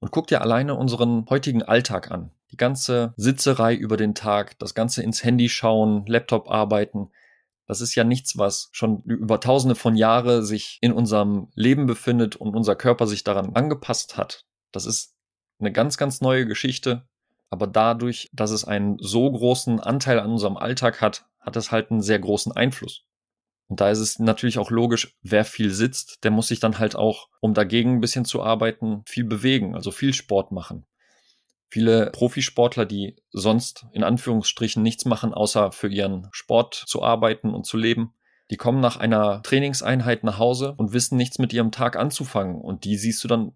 Und 0.00 0.10
guck 0.10 0.26
dir 0.26 0.40
alleine 0.40 0.74
unseren 0.74 1.26
heutigen 1.30 1.62
Alltag 1.62 2.10
an. 2.10 2.32
Die 2.50 2.56
ganze 2.56 3.14
Sitzerei 3.16 3.74
über 3.74 3.96
den 3.96 4.16
Tag, 4.16 4.58
das 4.58 4.74
ganze 4.74 5.02
ins 5.02 5.22
Handy 5.22 5.48
schauen, 5.48 6.04
Laptop 6.06 6.50
arbeiten. 6.50 7.10
Das 7.66 7.80
ist 7.80 7.94
ja 7.94 8.02
nichts, 8.02 8.36
was 8.36 8.68
schon 8.72 9.02
über 9.04 9.38
tausende 9.38 9.76
von 9.76 9.94
Jahre 9.94 10.42
sich 10.42 10.78
in 10.80 10.92
unserem 10.92 11.48
Leben 11.54 11.86
befindet 11.86 12.34
und 12.34 12.56
unser 12.56 12.74
Körper 12.74 13.06
sich 13.06 13.22
daran 13.22 13.54
angepasst 13.54 14.16
hat. 14.16 14.44
Das 14.72 14.86
ist 14.86 15.14
eine 15.60 15.70
ganz, 15.70 15.96
ganz 15.96 16.20
neue 16.20 16.46
Geschichte. 16.46 17.06
Aber 17.52 17.66
dadurch, 17.66 18.30
dass 18.32 18.50
es 18.50 18.64
einen 18.64 18.96
so 18.98 19.30
großen 19.30 19.78
Anteil 19.78 20.18
an 20.18 20.30
unserem 20.30 20.56
Alltag 20.56 21.02
hat, 21.02 21.26
hat 21.38 21.54
es 21.54 21.70
halt 21.70 21.90
einen 21.90 22.00
sehr 22.00 22.18
großen 22.18 22.50
Einfluss. 22.52 23.04
Und 23.68 23.82
da 23.82 23.90
ist 23.90 23.98
es 23.98 24.18
natürlich 24.18 24.56
auch 24.56 24.70
logisch, 24.70 25.18
wer 25.20 25.44
viel 25.44 25.70
sitzt, 25.70 26.24
der 26.24 26.30
muss 26.30 26.48
sich 26.48 26.60
dann 26.60 26.78
halt 26.78 26.96
auch, 26.96 27.28
um 27.40 27.52
dagegen 27.52 27.96
ein 27.96 28.00
bisschen 28.00 28.24
zu 28.24 28.42
arbeiten, 28.42 29.02
viel 29.06 29.24
bewegen, 29.24 29.74
also 29.74 29.90
viel 29.90 30.14
Sport 30.14 30.50
machen. 30.50 30.86
Viele 31.68 32.10
Profisportler, 32.10 32.86
die 32.86 33.16
sonst 33.32 33.84
in 33.92 34.02
Anführungsstrichen 34.02 34.82
nichts 34.82 35.04
machen, 35.04 35.34
außer 35.34 35.72
für 35.72 35.88
ihren 35.88 36.28
Sport 36.32 36.74
zu 36.86 37.02
arbeiten 37.02 37.52
und 37.52 37.66
zu 37.66 37.76
leben, 37.76 38.14
die 38.50 38.56
kommen 38.56 38.80
nach 38.80 38.96
einer 38.96 39.42
Trainingseinheit 39.42 40.24
nach 40.24 40.38
Hause 40.38 40.72
und 40.78 40.94
wissen 40.94 41.18
nichts 41.18 41.38
mit 41.38 41.52
ihrem 41.52 41.70
Tag 41.70 41.96
anzufangen. 41.96 42.62
Und 42.62 42.84
die 42.84 42.96
siehst 42.96 43.22
du 43.22 43.28
dann 43.28 43.52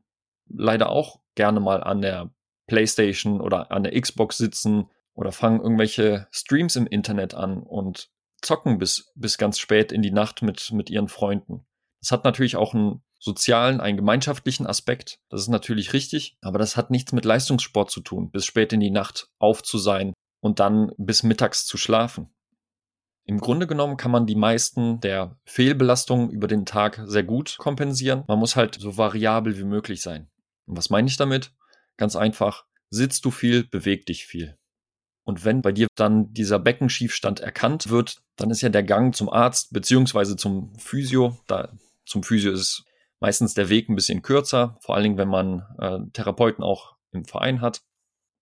leider 0.49 0.91
auch 0.91 1.21
gerne 1.35 1.61
mal 1.61 1.83
an 1.83 2.03
der 2.03 2.31
PlayStation 2.67 3.41
oder 3.41 3.71
an 3.71 3.85
der 3.85 4.01
Xbox 4.01 4.39
sitzen 4.39 4.91
oder 5.15 5.33
fangen 5.33 5.61
irgendwelche 5.61 6.27
Streams 6.31 6.77
im 6.77 6.87
Internet 6.87 7.35
an 7.35 7.63
und 7.63 8.11
zocken 8.43 8.79
bis, 8.79 9.13
bis 9.15 9.39
ganz 9.39 9.59
spät 9.59 9.93
in 9.93 10.03
die 10.03 10.11
Nacht 10.11 10.43
mit, 10.43 10.71
mit 10.73 10.91
ihren 10.91 11.09
Freunden. 11.09 11.67
Das 12.01 12.13
hat 12.13 12.25
natürlich 12.25 12.57
auch 12.57 12.75
einen 12.75 13.03
sozialen, 13.19 13.81
einen 13.81 13.97
gemeinschaftlichen 13.97 14.67
Aspekt. 14.67 15.19
Das 15.31 15.41
ist 15.41 15.49
natürlich 15.49 15.93
richtig, 15.93 16.37
aber 16.43 16.59
das 16.59 16.77
hat 16.77 16.91
nichts 16.91 17.13
mit 17.13 17.25
Leistungssport 17.25 17.91
zu 17.91 18.01
tun, 18.01 18.31
bis 18.31 18.45
spät 18.45 18.73
in 18.73 18.81
die 18.81 18.91
Nacht 18.91 19.29
auf 19.39 19.63
zu 19.63 19.79
sein 19.79 20.13
und 20.41 20.61
dann 20.61 20.93
bis 20.99 21.23
mittags 21.23 21.67
zu 21.67 21.77
schlafen. 21.77 22.29
Im 23.25 23.41
Grunde 23.41 23.67
genommen 23.67 23.97
kann 23.97 24.13
man 24.13 24.27
die 24.27 24.37
meisten 24.37 25.01
der 25.01 25.37
Fehlbelastungen 25.45 26.31
über 26.31 26.47
den 26.47 26.65
Tag 26.65 27.03
sehr 27.07 27.25
gut 27.25 27.57
kompensieren. 27.59 28.23
Man 28.29 28.39
muss 28.39 28.55
halt 28.55 28.77
so 28.77 28.97
variabel 28.97 29.59
wie 29.59 29.65
möglich 29.65 30.01
sein. 30.01 30.31
Und 30.67 30.77
was 30.77 30.91
meine 30.91 31.09
ich 31.09 31.17
damit? 31.17 31.53
Ganz 31.97 32.17
einfach, 32.17 32.65
sitzt 32.91 33.25
du 33.25 33.31
viel, 33.31 33.65
beweg 33.65 34.07
dich 34.07 34.27
viel. 34.27 34.57
Und 35.25 35.45
wenn 35.45 35.61
bei 35.61 35.73
dir 35.73 35.89
dann 35.97 36.33
dieser 36.33 36.59
Beckenschiefstand 36.59 37.41
erkannt 37.41 37.91
wird, 37.91 38.23
dann 38.37 38.51
ist 38.51 38.61
ja 38.61 38.69
der 38.69 38.85
Gang 38.85 39.15
zum 39.15 39.29
Arzt 39.29 39.73
beziehungsweise 39.73 40.37
zum 40.37 40.73
Physio. 40.79 41.37
Da 41.49 41.73
zum 42.05 42.23
Physio 42.23 42.53
ist 42.53 42.85
meistens 43.19 43.55
der 43.55 43.69
Weg 43.69 43.89
ein 43.89 43.97
bisschen 43.97 44.23
kürzer, 44.23 44.79
vor 44.81 44.95
allen 44.95 45.03
Dingen, 45.03 45.19
wenn 45.19 45.29
man 45.29 45.67
äh, 45.79 45.99
Therapeuten 46.13 46.63
auch 46.63 46.95
im 47.11 47.25
Verein 47.25 47.61
hat. 47.61 47.83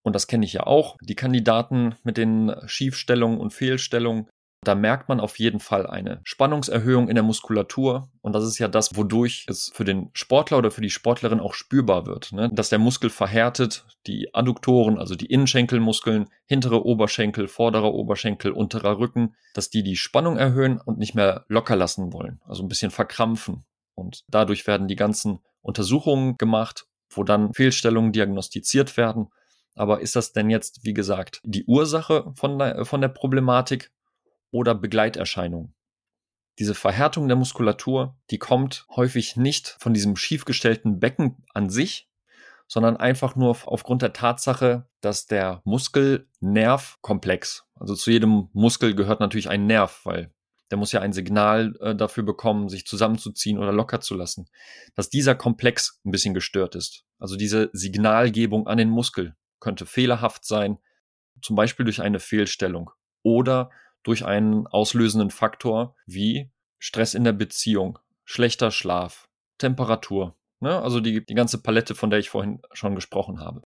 Und 0.02 0.14
das 0.14 0.26
kenne 0.26 0.44
ich 0.44 0.52
ja 0.52 0.66
auch. 0.66 0.98
Die 1.00 1.14
Kandidaten 1.14 1.94
mit 2.02 2.18
den 2.18 2.54
Schiefstellungen 2.66 3.38
und 3.38 3.54
Fehlstellungen, 3.54 4.28
da 4.68 4.74
merkt 4.74 5.08
man 5.08 5.20
auf 5.20 5.38
jeden 5.38 5.60
Fall 5.60 5.86
eine 5.86 6.20
Spannungserhöhung 6.24 7.08
in 7.08 7.14
der 7.14 7.24
Muskulatur. 7.24 8.08
Und 8.20 8.34
das 8.34 8.44
ist 8.44 8.58
ja 8.58 8.68
das, 8.68 8.96
wodurch 8.96 9.46
es 9.48 9.70
für 9.74 9.84
den 9.84 10.10
Sportler 10.12 10.58
oder 10.58 10.70
für 10.70 10.80
die 10.80 10.90
Sportlerin 10.90 11.40
auch 11.40 11.54
spürbar 11.54 12.06
wird. 12.06 12.32
Ne? 12.32 12.50
Dass 12.52 12.68
der 12.68 12.78
Muskel 12.78 13.10
verhärtet, 13.10 13.86
die 14.06 14.34
Adduktoren, 14.34 14.98
also 14.98 15.14
die 15.14 15.26
Innenschenkelmuskeln, 15.26 16.26
hintere 16.46 16.84
Oberschenkel, 16.84 17.48
vorderer 17.48 17.94
Oberschenkel, 17.94 18.52
unterer 18.52 18.98
Rücken, 18.98 19.34
dass 19.54 19.70
die 19.70 19.82
die 19.82 19.96
Spannung 19.96 20.36
erhöhen 20.36 20.80
und 20.80 20.98
nicht 20.98 21.14
mehr 21.14 21.44
locker 21.48 21.76
lassen 21.76 22.12
wollen. 22.12 22.40
Also 22.44 22.62
ein 22.62 22.68
bisschen 22.68 22.90
verkrampfen. 22.90 23.64
Und 23.94 24.24
dadurch 24.28 24.66
werden 24.66 24.88
die 24.88 24.96
ganzen 24.96 25.38
Untersuchungen 25.62 26.36
gemacht, 26.36 26.86
wo 27.10 27.22
dann 27.22 27.54
Fehlstellungen 27.54 28.12
diagnostiziert 28.12 28.96
werden. 28.96 29.28
Aber 29.76 30.00
ist 30.00 30.16
das 30.16 30.32
denn 30.32 30.50
jetzt, 30.50 30.84
wie 30.84 30.94
gesagt, 30.94 31.40
die 31.44 31.64
Ursache 31.64 32.32
von 32.34 32.58
der, 32.58 32.84
von 32.84 33.00
der 33.00 33.08
Problematik 33.08 33.90
oder 34.54 34.74
Begleiterscheinungen. 34.76 35.74
Diese 36.60 36.76
Verhärtung 36.76 37.26
der 37.26 37.36
Muskulatur, 37.36 38.16
die 38.30 38.38
kommt 38.38 38.86
häufig 38.94 39.36
nicht 39.36 39.76
von 39.80 39.92
diesem 39.92 40.14
schiefgestellten 40.14 41.00
Becken 41.00 41.44
an 41.52 41.70
sich, 41.70 42.08
sondern 42.68 42.96
einfach 42.96 43.34
nur 43.34 43.56
aufgrund 43.66 44.02
der 44.02 44.12
Tatsache, 44.12 44.88
dass 45.00 45.26
der 45.26 45.60
Muskelnervkomplex, 45.64 47.64
also 47.74 47.96
zu 47.96 48.12
jedem 48.12 48.48
Muskel 48.52 48.94
gehört 48.94 49.18
natürlich 49.18 49.50
ein 49.50 49.66
Nerv, 49.66 50.02
weil 50.04 50.32
der 50.70 50.78
muss 50.78 50.92
ja 50.92 51.00
ein 51.00 51.12
Signal 51.12 51.74
äh, 51.80 51.96
dafür 51.96 52.22
bekommen, 52.22 52.68
sich 52.68 52.86
zusammenzuziehen 52.86 53.58
oder 53.58 53.72
locker 53.72 54.00
zu 54.00 54.14
lassen, 54.14 54.46
dass 54.94 55.10
dieser 55.10 55.34
Komplex 55.34 56.00
ein 56.04 56.12
bisschen 56.12 56.32
gestört 56.32 56.76
ist. 56.76 57.04
Also 57.18 57.34
diese 57.34 57.70
Signalgebung 57.72 58.68
an 58.68 58.78
den 58.78 58.90
Muskel 58.90 59.34
könnte 59.58 59.84
fehlerhaft 59.84 60.44
sein, 60.44 60.78
zum 61.42 61.56
Beispiel 61.56 61.84
durch 61.84 62.00
eine 62.00 62.20
Fehlstellung 62.20 62.92
oder 63.24 63.70
durch 64.04 64.24
einen 64.24 64.66
auslösenden 64.68 65.30
Faktor 65.30 65.96
wie 66.06 66.50
Stress 66.78 67.14
in 67.14 67.24
der 67.24 67.32
Beziehung, 67.32 67.98
schlechter 68.24 68.70
Schlaf, 68.70 69.28
Temperatur. 69.58 70.36
Ne? 70.60 70.80
Also 70.80 71.00
die, 71.00 71.24
die 71.24 71.34
ganze 71.34 71.60
Palette, 71.60 71.94
von 71.94 72.10
der 72.10 72.18
ich 72.18 72.30
vorhin 72.30 72.60
schon 72.72 72.94
gesprochen 72.94 73.40
habe. 73.40 73.62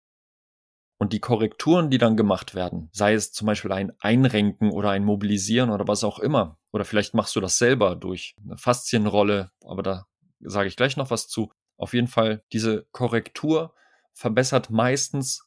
Und 0.99 1.13
die 1.13 1.21
Korrekturen, 1.21 1.91
die 1.91 1.99
dann 1.99 2.17
gemacht 2.17 2.55
werden, 2.55 2.89
sei 2.93 3.15
es 3.15 3.33
zum 3.33 3.47
Beispiel 3.47 3.73
ein 3.73 3.93
Einrenken 3.99 4.71
oder 4.71 4.91
ein 4.91 5.05
Mobilisieren 5.05 5.71
oder 5.71 5.87
was 5.87 6.05
auch 6.05 6.19
immer, 6.19 6.59
oder 6.73 6.85
vielleicht 6.85 7.13
machst 7.13 7.37
du 7.37 7.41
das 7.41 7.59
selber 7.59 7.97
durch 7.97 8.35
eine 8.43 8.57
Faszienrolle, 8.57 9.51
aber 9.65 9.83
da 9.83 10.07
sage 10.41 10.69
ich 10.69 10.77
gleich 10.77 10.97
noch 10.97 11.11
was 11.11 11.29
zu. 11.29 11.53
Auf 11.77 11.93
jeden 11.93 12.09
Fall, 12.09 12.43
diese 12.53 12.87
Korrektur 12.93 13.75
verbessert 14.15 14.71
meistens 14.71 15.47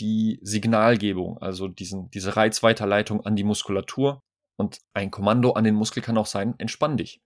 die 0.00 0.38
Signalgebung, 0.42 1.38
also 1.38 1.68
diesen, 1.68 2.10
diese 2.10 2.36
Reizweiterleitung 2.36 3.24
an 3.24 3.36
die 3.36 3.44
Muskulatur 3.44 4.22
und 4.60 4.80
ein 4.92 5.10
Kommando 5.10 5.52
an 5.52 5.64
den 5.64 5.74
Muskel 5.74 6.02
kann 6.02 6.18
auch 6.18 6.26
sein, 6.26 6.54
entspann 6.58 6.96
dich. 6.96 7.20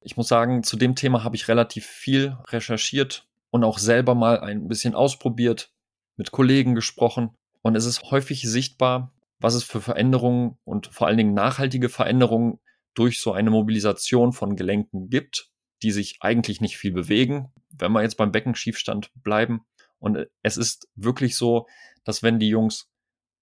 Ich 0.00 0.16
muss 0.16 0.28
sagen, 0.28 0.62
zu 0.62 0.76
dem 0.76 0.94
Thema 0.94 1.24
habe 1.24 1.34
ich 1.34 1.48
relativ 1.48 1.86
viel 1.86 2.36
recherchiert 2.48 3.26
und 3.50 3.64
auch 3.64 3.78
selber 3.78 4.14
mal 4.14 4.38
ein 4.40 4.68
bisschen 4.68 4.94
ausprobiert, 4.94 5.72
mit 6.16 6.30
Kollegen 6.30 6.74
gesprochen. 6.74 7.30
Und 7.62 7.74
es 7.74 7.86
ist 7.86 8.10
häufig 8.10 8.42
sichtbar, 8.42 9.12
was 9.40 9.54
es 9.54 9.64
für 9.64 9.80
Veränderungen 9.80 10.58
und 10.64 10.88
vor 10.88 11.06
allen 11.06 11.16
Dingen 11.16 11.34
nachhaltige 11.34 11.88
Veränderungen 11.88 12.60
durch 12.94 13.20
so 13.20 13.32
eine 13.32 13.50
Mobilisation 13.50 14.32
von 14.32 14.56
Gelenken 14.56 15.08
gibt, 15.08 15.50
die 15.82 15.90
sich 15.90 16.18
eigentlich 16.20 16.60
nicht 16.60 16.76
viel 16.76 16.92
bewegen, 16.92 17.52
wenn 17.70 17.92
wir 17.92 18.02
jetzt 18.02 18.16
beim 18.16 18.32
Beckenschiefstand 18.32 19.10
bleiben. 19.14 19.64
Und 19.98 20.26
es 20.42 20.56
ist 20.56 20.88
wirklich 20.94 21.36
so, 21.36 21.66
dass 22.04 22.22
wenn 22.22 22.38
die 22.38 22.48
Jungs 22.48 22.90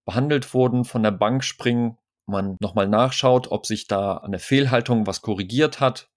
behandelt 0.04 0.54
wurden, 0.54 0.84
von 0.84 1.02
der 1.02 1.10
Bank 1.10 1.42
springen, 1.42 1.98
man 2.26 2.56
nochmal 2.60 2.88
nachschaut, 2.88 3.50
ob 3.50 3.66
sich 3.66 3.86
da 3.86 4.16
an 4.18 4.32
der 4.32 4.40
Fehlhaltung 4.40 5.06
was 5.06 5.22
korrigiert 5.22 5.80
hat 5.80 6.10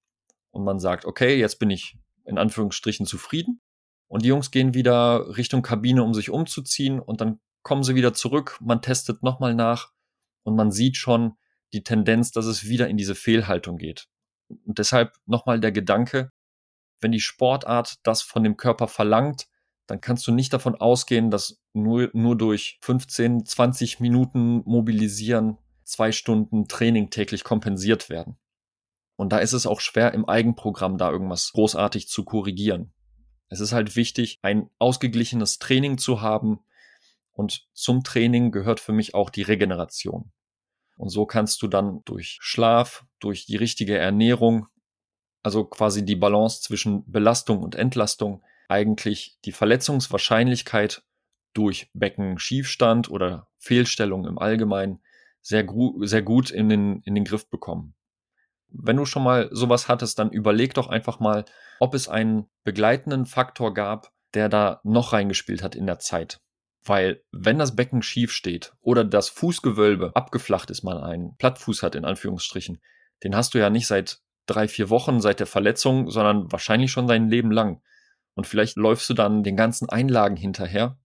und 0.51 0.63
man 0.63 0.79
sagt, 0.79 1.05
okay, 1.05 1.37
jetzt 1.37 1.59
bin 1.59 1.69
ich 1.69 1.97
in 2.25 2.37
Anführungsstrichen 2.37 3.05
zufrieden. 3.05 3.61
Und 4.07 4.23
die 4.23 4.29
Jungs 4.29 4.49
gehen 4.49 4.73
wieder 4.73 5.37
Richtung 5.37 5.61
Kabine, 5.61 6.03
um 6.03 6.15
sich 6.15 6.31
umzuziehen 6.31 6.99
und 6.99 7.21
dann 7.21 7.39
kommen 7.61 7.83
sie 7.83 7.95
wieder 7.95 8.13
zurück, 8.13 8.57
man 8.59 8.81
testet 8.81 9.21
nochmal 9.21 9.53
nach 9.53 9.91
und 10.43 10.55
man 10.55 10.71
sieht 10.71 10.97
schon 10.97 11.33
die 11.73 11.83
Tendenz, 11.83 12.31
dass 12.31 12.45
es 12.45 12.67
wieder 12.67 12.87
in 12.87 12.97
diese 12.97 13.13
Fehlhaltung 13.13 13.77
geht. 13.77 14.07
Und 14.47 14.79
deshalb 14.79 15.13
nochmal 15.27 15.59
der 15.59 15.71
Gedanke, 15.71 16.31
wenn 17.01 17.11
die 17.11 17.19
Sportart 17.19 17.97
das 18.03 18.23
von 18.23 18.43
dem 18.43 18.57
Körper 18.57 18.87
verlangt, 18.87 19.47
dann 19.85 20.01
kannst 20.01 20.25
du 20.25 20.31
nicht 20.31 20.53
davon 20.53 20.75
ausgehen, 20.75 21.29
dass 21.29 21.61
nur, 21.73 22.09
nur 22.13 22.35
durch 22.35 22.79
15, 22.81 23.45
20 23.45 23.99
Minuten 23.99 24.61
mobilisieren 24.65 25.57
zwei 25.89 26.11
Stunden 26.11 26.67
Training 26.67 27.09
täglich 27.09 27.43
kompensiert 27.43 28.09
werden. 28.09 28.37
Und 29.15 29.33
da 29.33 29.39
ist 29.39 29.53
es 29.53 29.65
auch 29.65 29.81
schwer, 29.81 30.13
im 30.13 30.25
Eigenprogramm 30.25 30.97
da 30.97 31.11
irgendwas 31.11 31.51
großartig 31.51 32.07
zu 32.07 32.23
korrigieren. 32.23 32.93
Es 33.49 33.59
ist 33.59 33.73
halt 33.73 33.95
wichtig, 33.95 34.39
ein 34.43 34.69
ausgeglichenes 34.77 35.57
Training 35.59 35.97
zu 35.97 36.21
haben. 36.21 36.59
Und 37.31 37.67
zum 37.73 38.03
Training 38.03 38.51
gehört 38.51 38.79
für 38.79 38.93
mich 38.93 39.15
auch 39.15 39.29
die 39.29 39.41
Regeneration. 39.41 40.31
Und 40.97 41.09
so 41.09 41.25
kannst 41.25 41.61
du 41.61 41.67
dann 41.67 42.01
durch 42.05 42.37
Schlaf, 42.41 43.05
durch 43.19 43.45
die 43.45 43.55
richtige 43.55 43.97
Ernährung, 43.97 44.67
also 45.43 45.65
quasi 45.65 46.05
die 46.05 46.15
Balance 46.15 46.61
zwischen 46.61 47.09
Belastung 47.09 47.59
und 47.63 47.75
Entlastung, 47.75 48.43
eigentlich 48.67 49.39
die 49.45 49.51
Verletzungswahrscheinlichkeit 49.51 51.03
durch 51.53 51.89
Beckenschiefstand 51.93 53.09
oder 53.09 53.47
Fehlstellung 53.57 54.25
im 54.25 54.37
Allgemeinen 54.37 55.01
sehr, 55.49 55.65
sehr 56.01 56.21
gut 56.21 56.51
in 56.51 56.69
den, 56.69 57.01
in 57.01 57.15
den 57.15 57.25
Griff 57.25 57.49
bekommen. 57.49 57.95
Wenn 58.67 58.97
du 58.97 59.05
schon 59.05 59.23
mal 59.23 59.49
sowas 59.51 59.87
hattest, 59.87 60.19
dann 60.19 60.29
überleg 60.29 60.75
doch 60.75 60.87
einfach 60.87 61.19
mal, 61.19 61.43
ob 61.79 61.95
es 61.95 62.07
einen 62.07 62.45
begleitenden 62.63 63.25
Faktor 63.25 63.73
gab, 63.73 64.13
der 64.35 64.47
da 64.47 64.79
noch 64.83 65.11
reingespielt 65.11 65.63
hat 65.63 65.73
in 65.73 65.87
der 65.87 65.97
Zeit. 65.97 66.39
Weil 66.85 67.23
wenn 67.31 67.57
das 67.57 67.75
Becken 67.75 68.03
schief 68.03 68.31
steht 68.31 68.73
oder 68.79 69.03
das 69.03 69.27
Fußgewölbe 69.29 70.11
abgeflacht 70.13 70.69
ist, 70.69 70.83
man 70.83 70.99
einen 70.99 71.35
Plattfuß 71.37 71.81
hat 71.81 71.95
in 71.95 72.05
Anführungsstrichen, 72.05 72.79
den 73.23 73.35
hast 73.35 73.55
du 73.55 73.57
ja 73.57 73.71
nicht 73.71 73.87
seit 73.87 74.19
drei, 74.45 74.67
vier 74.67 74.91
Wochen 74.91 75.19
seit 75.19 75.39
der 75.39 75.47
Verletzung, 75.47 76.11
sondern 76.11 76.51
wahrscheinlich 76.51 76.91
schon 76.91 77.07
dein 77.07 77.27
Leben 77.27 77.51
lang. 77.51 77.81
Und 78.35 78.45
vielleicht 78.45 78.77
läufst 78.77 79.09
du 79.09 79.15
dann 79.15 79.41
den 79.43 79.57
ganzen 79.57 79.89
Einlagen 79.89 80.35
hinterher, 80.35 80.99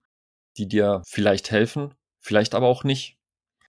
die 0.57 0.67
dir 0.67 1.01
vielleicht 1.07 1.49
helfen, 1.49 1.95
vielleicht 2.19 2.53
aber 2.53 2.67
auch 2.67 2.83
nicht. 2.83 3.14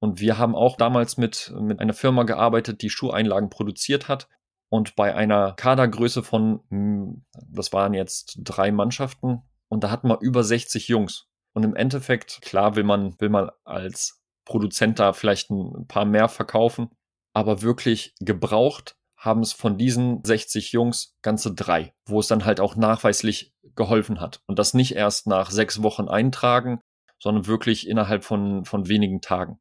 Und 0.00 0.20
wir 0.20 0.38
haben 0.38 0.54
auch 0.54 0.76
damals 0.76 1.16
mit, 1.16 1.52
mit 1.58 1.80
einer 1.80 1.94
Firma 1.94 2.24
gearbeitet, 2.24 2.82
die 2.82 2.90
Schuheinlagen 2.90 3.50
produziert 3.50 4.08
hat. 4.08 4.28
Und 4.68 4.96
bei 4.96 5.14
einer 5.14 5.52
Kadergröße 5.52 6.22
von, 6.22 6.60
hm, 6.70 7.24
das 7.48 7.72
waren 7.72 7.94
jetzt 7.94 8.38
drei 8.42 8.72
Mannschaften, 8.72 9.42
und 9.68 9.84
da 9.84 9.90
hatten 9.90 10.08
wir 10.08 10.20
über 10.20 10.44
60 10.44 10.88
Jungs. 10.88 11.26
Und 11.52 11.64
im 11.64 11.74
Endeffekt, 11.74 12.40
klar 12.42 12.76
will 12.76 12.84
man, 12.84 13.18
will 13.20 13.30
man 13.30 13.50
als 13.64 14.22
Produzent 14.44 14.98
da 14.98 15.12
vielleicht 15.12 15.50
ein 15.50 15.86
paar 15.88 16.04
mehr 16.04 16.28
verkaufen, 16.28 16.90
aber 17.32 17.62
wirklich 17.62 18.14
gebraucht 18.20 18.96
haben 19.16 19.40
es 19.40 19.52
von 19.52 19.78
diesen 19.78 20.22
60 20.24 20.72
Jungs 20.72 21.16
ganze 21.22 21.54
drei, 21.54 21.94
wo 22.06 22.20
es 22.20 22.28
dann 22.28 22.44
halt 22.44 22.60
auch 22.60 22.76
nachweislich 22.76 23.54
geholfen 23.74 24.20
hat. 24.20 24.42
Und 24.46 24.58
das 24.58 24.74
nicht 24.74 24.94
erst 24.94 25.26
nach 25.26 25.50
sechs 25.50 25.82
Wochen 25.82 26.08
eintragen, 26.08 26.80
sondern 27.18 27.46
wirklich 27.46 27.88
innerhalb 27.88 28.24
von, 28.24 28.64
von 28.64 28.88
wenigen 28.88 29.20
Tagen. 29.22 29.58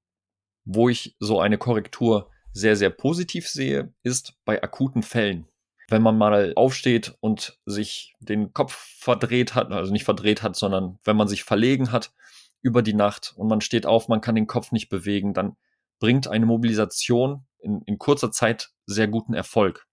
Wo 0.65 0.89
ich 0.89 1.15
so 1.19 1.39
eine 1.39 1.57
Korrektur 1.57 2.29
sehr, 2.51 2.75
sehr 2.75 2.89
positiv 2.89 3.47
sehe, 3.47 3.93
ist 4.03 4.33
bei 4.45 4.61
akuten 4.63 5.03
Fällen. 5.03 5.47
Wenn 5.89 6.01
man 6.01 6.17
mal 6.17 6.53
aufsteht 6.55 7.15
und 7.19 7.59
sich 7.65 8.15
den 8.19 8.53
Kopf 8.53 8.73
verdreht 8.99 9.53
hat, 9.53 9.71
also 9.71 9.91
nicht 9.91 10.05
verdreht 10.05 10.41
hat, 10.41 10.55
sondern 10.55 10.97
wenn 11.03 11.15
man 11.15 11.27
sich 11.27 11.43
verlegen 11.43 11.91
hat 11.91 12.13
über 12.61 12.81
die 12.81 12.95
Nacht 12.95 13.33
und 13.35 13.47
man 13.47 13.61
steht 13.61 13.85
auf, 13.85 14.07
man 14.07 14.21
kann 14.21 14.35
den 14.35 14.47
Kopf 14.47 14.71
nicht 14.71 14.89
bewegen, 14.89 15.33
dann 15.33 15.55
bringt 15.99 16.27
eine 16.27 16.45
Mobilisation 16.45 17.45
in, 17.59 17.81
in 17.85 17.99
kurzer 17.99 18.31
Zeit 18.31 18.71
sehr 18.85 19.07
guten 19.07 19.33
Erfolg. 19.33 19.85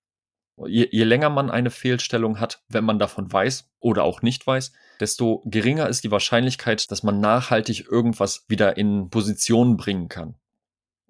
Je, 0.67 0.89
je 0.91 1.05
länger 1.05 1.31
man 1.31 1.51
eine 1.51 1.71
Fehlstellung 1.71 2.39
hat, 2.39 2.63
wenn 2.69 2.85
man 2.85 2.99
davon 2.99 3.33
weiß 3.33 3.71
oder 3.81 4.05
auch 4.05 4.23
nicht 4.23 4.47
weiß, 4.47 4.73
desto 5.01 5.43
geringer 5.47 5.89
ist 5.89 6.05
die 6.05 6.11
Wahrscheinlichkeit, 6.11 6.91
dass 6.91 7.03
man 7.03 7.21
nachhaltig 7.21 7.89
irgendwas 7.91 8.45
wieder 8.49 8.77
in 8.77 9.11
Position 9.11 9.77
bringen 9.77 10.09
kann. 10.09 10.37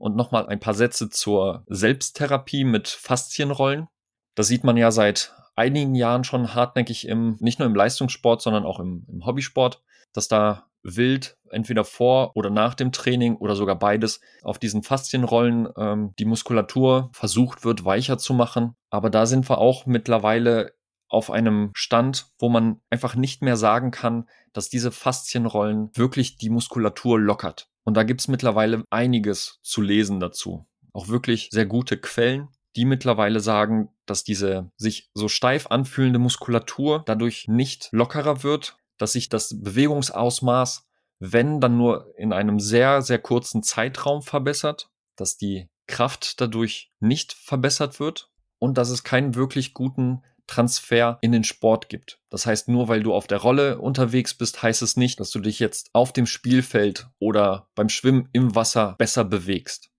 Und 0.03 0.17
nochmal 0.17 0.49
ein 0.49 0.59
paar 0.59 0.75
Sätze 0.75 1.11
zur 1.11 1.63
Selbsttherapie 1.69 2.65
mit 2.65 2.89
Faszienrollen. 2.89 3.87
Das 4.35 4.49
sieht 4.49 4.65
man 4.65 4.77
ja 4.77 4.91
seit 4.91 5.33
einigen 5.55 5.95
Jahren 5.95 6.25
schon 6.25 6.57
hartnäckig 6.57 7.07
im, 7.07 7.37
nicht 7.39 7.61
nur 7.61 7.67
im 7.67 7.75
Leistungssport, 7.77 8.43
sondern 8.43 8.65
auch 8.65 8.81
im, 8.81 9.07
im 9.09 9.25
Hobbysport, 9.25 9.81
dass 10.13 10.27
da 10.27 10.67
wild, 10.83 11.39
entweder 11.51 11.85
vor 11.85 12.33
oder 12.35 12.51
nach 12.51 12.75
dem 12.75 12.91
Training 12.91 13.37
oder 13.37 13.55
sogar 13.55 13.79
beides, 13.79 14.21
auf 14.43 14.59
diesen 14.59 14.83
Faszienrollen 14.83 15.69
ähm, 15.77 16.15
die 16.19 16.25
Muskulatur 16.25 17.11
versucht 17.13 17.65
wird, 17.65 17.85
weicher 17.85 18.19
zu 18.19 18.35
machen. 18.35 18.75
Aber 18.91 19.09
da 19.09 19.25
sind 19.25 19.49
wir 19.49 19.59
auch 19.59 19.87
mittlerweile 19.87 20.73
auf 21.07 21.31
einem 21.31 21.71
Stand, 21.77 22.27
wo 22.41 22.49
man 22.49 22.81
einfach 22.91 23.15
nicht 23.15 23.41
mehr 23.41 23.57
sagen 23.57 23.93
kann, 23.93 24.29
dass 24.53 24.69
diese 24.69 24.91
Faszienrollen 24.91 25.91
wirklich 25.95 26.39
die 26.39 26.51
Muskulatur 26.51 27.21
lockert. 27.21 27.69
Und 27.85 27.95
da 27.95 28.03
gibt's 28.03 28.29
mittlerweile 28.29 28.85
einiges 28.91 29.59
zu 29.63 29.81
lesen 29.83 30.21
dazu. 30.21 30.67
Auch 30.93 31.09
wirklich 31.09 31.49
sehr 31.51 31.67
gute 31.67 31.97
Quellen, 31.97 32.49
die 32.77 32.85
mittlerweile 32.85 33.41
sagen, 33.41 33.91
dass 34.07 34.25
diese 34.25 34.71
sich 34.77 35.11
so 35.15 35.29
steif 35.29 35.67
anfühlende 35.69 36.19
Muskulatur 36.19 37.03
dadurch 37.07 37.49
nicht 37.49 37.89
lockerer 37.93 38.43
wird, 38.43 38.77
dass 38.99 39.13
sich 39.13 39.29
das 39.29 39.61
Bewegungsausmaß, 39.61 40.87
wenn 41.19 41.61
dann 41.61 41.77
nur 41.77 42.13
in 42.17 42.33
einem 42.33 42.61
sehr, 42.61 43.03
sehr 43.03 43.19
kurzen 43.19 43.63
Zeitraum 43.63 44.23
verbessert, 44.23 44.91
dass 45.17 45.37
die 45.37 45.69
Kraft 45.87 46.41
dadurch 46.41 46.93
nicht 47.01 47.33
verbessert 47.33 48.01
wird 48.01 48.31
und 48.59 48.79
dass 48.79 48.91
es 48.91 49.05
keinen 49.05 49.35
wirklich 49.35 49.75
guten 49.75 50.23
Transfer 50.47 51.19
in 51.23 51.33
den 51.33 51.45
Sport 51.45 51.89
gibt. 51.89 52.21
Das 52.31 52.47
heißt, 52.47 52.69
nur 52.69 52.89
weil 52.89 53.03
du 53.03 53.15
auf 53.15 53.27
der 53.27 53.39
Rolle 53.39 53.79
unterwegs 53.79 54.35
bist, 54.35 54.63
heißt 54.63 54.83
es 54.83 54.97
nicht, 54.97 55.21
dass 55.21 55.31
du 55.31 55.41
dich 55.41 55.59
jetzt 55.59 55.91
auf 55.93 56.13
dem 56.13 56.27
Spielfeld 56.27 57.09
oder 57.19 57.69
beim 57.75 57.89
Schwimmen 57.89 58.29
im 58.33 58.55
Wasser 58.55 58.95
besser 58.99 59.25
bewegst. 59.25 59.91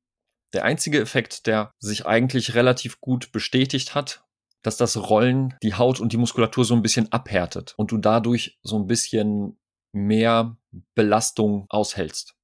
Der 0.53 0.65
einzige 0.65 0.99
Effekt, 0.99 1.47
der 1.47 1.71
sich 1.79 2.05
eigentlich 2.05 2.53
relativ 2.53 3.01
gut 3.01 3.31
bestätigt 3.31 3.95
hat, 3.95 4.23
dass 4.61 4.77
das 4.77 4.95
Rollen 5.09 5.55
die 5.63 5.73
Haut 5.73 5.99
und 5.99 6.13
die 6.13 6.17
Muskulatur 6.17 6.63
so 6.63 6.75
ein 6.75 6.81
bisschen 6.81 7.11
abhärtet 7.11 7.73
und 7.77 7.91
du 7.91 7.97
dadurch 7.97 8.59
so 8.63 8.77
ein 8.77 8.87
bisschen 8.87 9.59
mehr 9.91 10.57
Belastung 10.95 11.65
aushältst. 11.69 12.35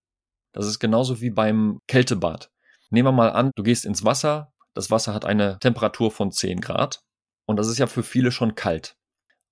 Das 0.52 0.66
ist 0.66 0.80
genauso 0.80 1.22
wie 1.22 1.30
beim 1.30 1.80
Kältebad. 1.88 2.52
Nehmen 2.90 3.08
wir 3.08 3.12
mal 3.12 3.32
an, 3.32 3.52
du 3.56 3.64
gehst 3.64 3.86
ins 3.86 4.04
Wasser, 4.04 4.52
das 4.74 4.92
Wasser 4.92 5.14
hat 5.14 5.26
eine 5.26 5.60
Temperatur 5.60 6.12
von 6.12 6.32
10 6.32 6.62
Grad 6.62 7.02
und 7.50 7.58
das 7.58 7.68
ist 7.68 7.80
ja 7.80 7.88
für 7.88 8.04
viele 8.04 8.32
schon 8.32 8.56
kalt. 8.56 8.96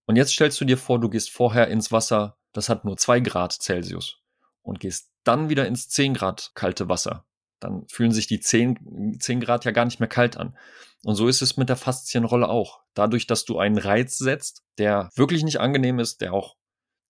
Und 0.06 0.16
jetzt 0.16 0.32
stellst 0.32 0.60
du 0.62 0.66
dir 0.66 0.78
vor, 0.78 1.00
du 1.00 1.10
gehst 1.10 1.32
vorher 1.32 1.68
ins 1.68 1.92
Wasser, 1.92 2.38
das 2.54 2.70
hat 2.70 2.86
nur 2.86 2.98
2 2.98 3.20
Grad 3.20 3.54
Celsius 3.54 4.22
und 4.62 4.80
gehst 4.80 5.12
dann 5.24 5.50
wieder 5.50 5.68
ins 5.68 5.90
10 5.90 6.14
Grad 6.14 6.52
kalte 6.56 6.88
Wasser 6.88 7.28
dann 7.60 7.88
fühlen 7.88 8.12
sich 8.12 8.28
die 8.28 8.40
10, 8.40 9.18
10 9.20 9.40
Grad 9.40 9.66
ja 9.66 9.72
gar 9.72 9.86
nicht 9.86 10.00
mehr 10.00 10.10
kalt 10.10 10.38
an. 10.38 10.56
Und 11.04 11.16
so 11.16 11.28
ist 11.28 11.42
es 11.42 11.58
mit 11.58 11.70
der 11.70 11.76
Faszienrolle 11.76 12.50
auch. 12.50 12.82
Dadurch, 12.94 13.28
dass 13.28 13.46
du 13.46 13.60
einen 13.60 13.78
Reiz 13.78 14.18
setzt, 14.18 14.64
der 14.78 15.10
wirklich 15.16 15.44
nicht 15.44 15.60
angenehm 15.60 16.00
ist, 16.00 16.22
der 16.22 16.34
auch 16.34 16.56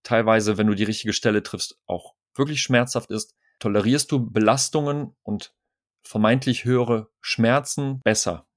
teilweise, 0.04 0.58
wenn 0.58 0.68
du 0.68 0.76
die 0.76 0.84
richtige 0.84 1.14
Stelle 1.14 1.44
triffst, 1.44 1.80
auch 1.86 2.14
wirklich 2.36 2.62
schmerzhaft 2.62 3.12
ist, 3.12 3.36
tolerierst 3.60 4.12
du 4.12 4.30
Belastungen 4.30 5.16
und 5.24 5.54
vermeintlich 6.04 6.66
höhere 6.66 7.10
Schmerzen 7.22 8.02
besser. 8.02 8.48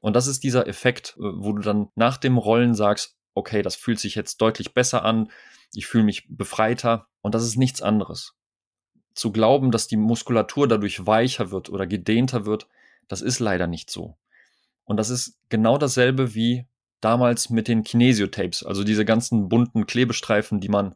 Und 0.00 0.14
das 0.14 0.26
ist 0.26 0.44
dieser 0.44 0.66
Effekt, 0.66 1.16
äh, 1.18 1.22
wo 1.22 1.52
du 1.52 1.62
dann 1.62 1.88
nach 1.94 2.16
dem 2.16 2.38
Rollen 2.38 2.74
sagst, 2.74 3.16
okay, 3.34 3.62
das 3.62 3.76
fühlt 3.76 4.00
sich 4.00 4.14
jetzt 4.14 4.38
deutlich 4.40 4.74
besser 4.74 5.04
an, 5.04 5.30
ich 5.74 5.86
fühle 5.86 6.04
mich 6.04 6.26
befreiter 6.28 7.08
und 7.20 7.34
das 7.34 7.42
ist 7.42 7.56
nichts 7.56 7.82
anderes 7.82 8.36
zu 9.16 9.32
glauben, 9.32 9.70
dass 9.72 9.88
die 9.88 9.96
Muskulatur 9.96 10.68
dadurch 10.68 11.06
weicher 11.06 11.50
wird 11.50 11.70
oder 11.70 11.86
gedehnter 11.86 12.46
wird, 12.46 12.68
das 13.08 13.22
ist 13.22 13.40
leider 13.40 13.66
nicht 13.66 13.90
so. 13.90 14.16
Und 14.84 14.98
das 14.98 15.10
ist 15.10 15.38
genau 15.48 15.78
dasselbe 15.78 16.34
wie 16.34 16.66
damals 17.00 17.50
mit 17.50 17.66
den 17.66 17.82
Kinesiotapes, 17.82 18.62
also 18.62 18.84
diese 18.84 19.04
ganzen 19.04 19.48
bunten 19.48 19.86
Klebestreifen, 19.86 20.60
die 20.60 20.68
man 20.68 20.94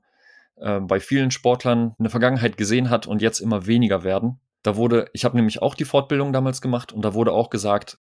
äh, 0.57 0.81
bei 0.81 1.01
vielen 1.01 1.31
Sportlern 1.31 1.95
in 1.99 2.05
der 2.05 2.11
Vergangenheit 2.11 2.57
gesehen 2.57 2.91
hat 2.91 3.07
und 3.07 3.23
jetzt 3.23 3.41
immer 3.41 3.67
weniger 3.67 4.05
werden. 4.05 4.39
Da 4.63 4.77
wurde, 4.77 5.09
ich 5.15 5.25
habe 5.25 5.37
nämlich 5.37 5.63
auch 5.63 5.75
die 5.75 5.87
Fortbildung 5.87 6.33
damals 6.33 6.61
gemacht 6.61 6.93
und 6.93 7.03
da 7.03 7.15
wurde 7.15 7.33
auch 7.33 7.49
gesagt, 7.49 7.99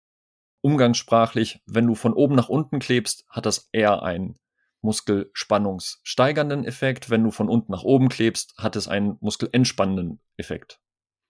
umgangssprachlich, 0.63 1.61
wenn 1.67 1.87
du 1.87 1.95
von 1.95 2.15
oben 2.15 2.35
nach 2.35 2.49
unten 2.49 2.79
klebst, 2.79 3.27
hat 3.29 3.47
das 3.47 3.69
eher 3.73 4.03
einen 4.03 4.39
muskelspannungssteigernden 4.81 6.65
Effekt. 6.65 7.11
Wenn 7.11 7.23
du 7.23 7.31
von 7.31 7.49
unten 7.49 7.73
nach 7.73 7.83
oben 7.83 8.09
klebst, 8.09 8.55
hat 8.57 8.77
es 8.77 8.89
einen 8.89 9.17
muskelentspannenden 9.21 10.21
Effekt. 10.37 10.81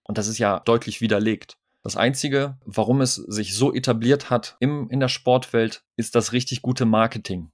Und 0.05 0.19
das 0.19 0.29
ist 0.29 0.39
ja 0.39 0.61
deutlich 0.61 1.01
widerlegt. 1.01 1.59
Das 1.83 1.97
Einzige, 1.97 2.59
warum 2.65 3.01
es 3.01 3.17
sich 3.17 3.57
so 3.57 3.75
etabliert 3.75 4.31
hat 4.31 4.57
im, 4.61 4.89
in 4.89 5.01
der 5.01 5.09
Sportwelt, 5.09 5.85
ist 5.97 6.15
das 6.15 6.33
richtig 6.33 6.63
gute 6.63 6.85
Marketing. 6.85 7.51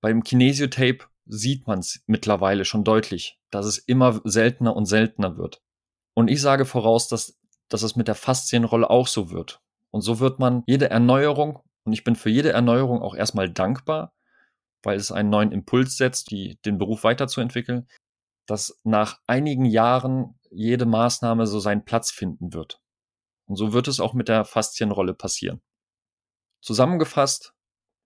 Beim 0.00 0.22
Kinesiotape 0.22 1.04
sieht 1.26 1.66
man 1.66 1.80
es 1.80 2.02
mittlerweile 2.06 2.64
schon 2.64 2.84
deutlich, 2.84 3.38
dass 3.50 3.66
es 3.66 3.78
immer 3.78 4.20
seltener 4.24 4.74
und 4.74 4.86
seltener 4.86 5.36
wird. 5.36 5.62
Und 6.14 6.28
ich 6.28 6.40
sage 6.40 6.64
voraus, 6.64 7.08
dass, 7.08 7.38
dass 7.68 7.82
es 7.82 7.94
mit 7.94 8.08
der 8.08 8.14
Faszienrolle 8.14 8.88
auch 8.88 9.06
so 9.06 9.30
wird. 9.30 9.60
Und 9.90 10.02
so 10.02 10.20
wird 10.20 10.38
man 10.38 10.62
jede 10.66 10.90
Erneuerung, 10.90 11.60
und 11.84 11.92
ich 11.92 12.04
bin 12.04 12.16
für 12.16 12.30
jede 12.30 12.52
Erneuerung 12.52 13.02
auch 13.02 13.14
erstmal 13.14 13.50
dankbar, 13.50 14.12
weil 14.82 14.96
es 14.96 15.10
einen 15.10 15.30
neuen 15.30 15.52
Impuls 15.52 15.96
setzt, 15.96 16.30
die, 16.30 16.58
den 16.64 16.78
Beruf 16.78 17.04
weiterzuentwickeln, 17.04 17.88
dass 18.46 18.80
nach 18.84 19.18
einigen 19.26 19.64
Jahren 19.64 20.38
jede 20.50 20.86
Maßnahme 20.86 21.46
so 21.46 21.60
seinen 21.60 21.84
Platz 21.84 22.10
finden 22.10 22.52
wird. 22.52 22.80
Und 23.46 23.56
so 23.56 23.72
wird 23.72 23.88
es 23.88 24.00
auch 24.00 24.14
mit 24.14 24.28
der 24.28 24.44
Faszienrolle 24.44 25.14
passieren. 25.14 25.60
Zusammengefasst, 26.60 27.54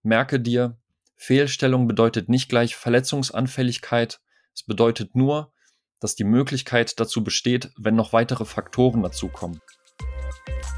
merke 0.03 0.41
dir, 0.41 0.79
Fehlstellung 1.17 1.87
bedeutet 1.87 2.29
nicht 2.29 2.49
gleich 2.49 2.77
Verletzungsanfälligkeit. 2.77 4.21
Es 4.55 4.65
bedeutet 4.65 5.15
nur, 5.15 5.53
dass 6.01 6.17
die 6.17 6.25
Möglichkeit 6.25 6.99
dazu 6.99 7.23
besteht, 7.23 7.71
wenn 7.77 7.95
noch 7.95 8.13
weitere 8.13 8.45
Faktoren 8.45 9.03
dazukommen. 9.03 9.61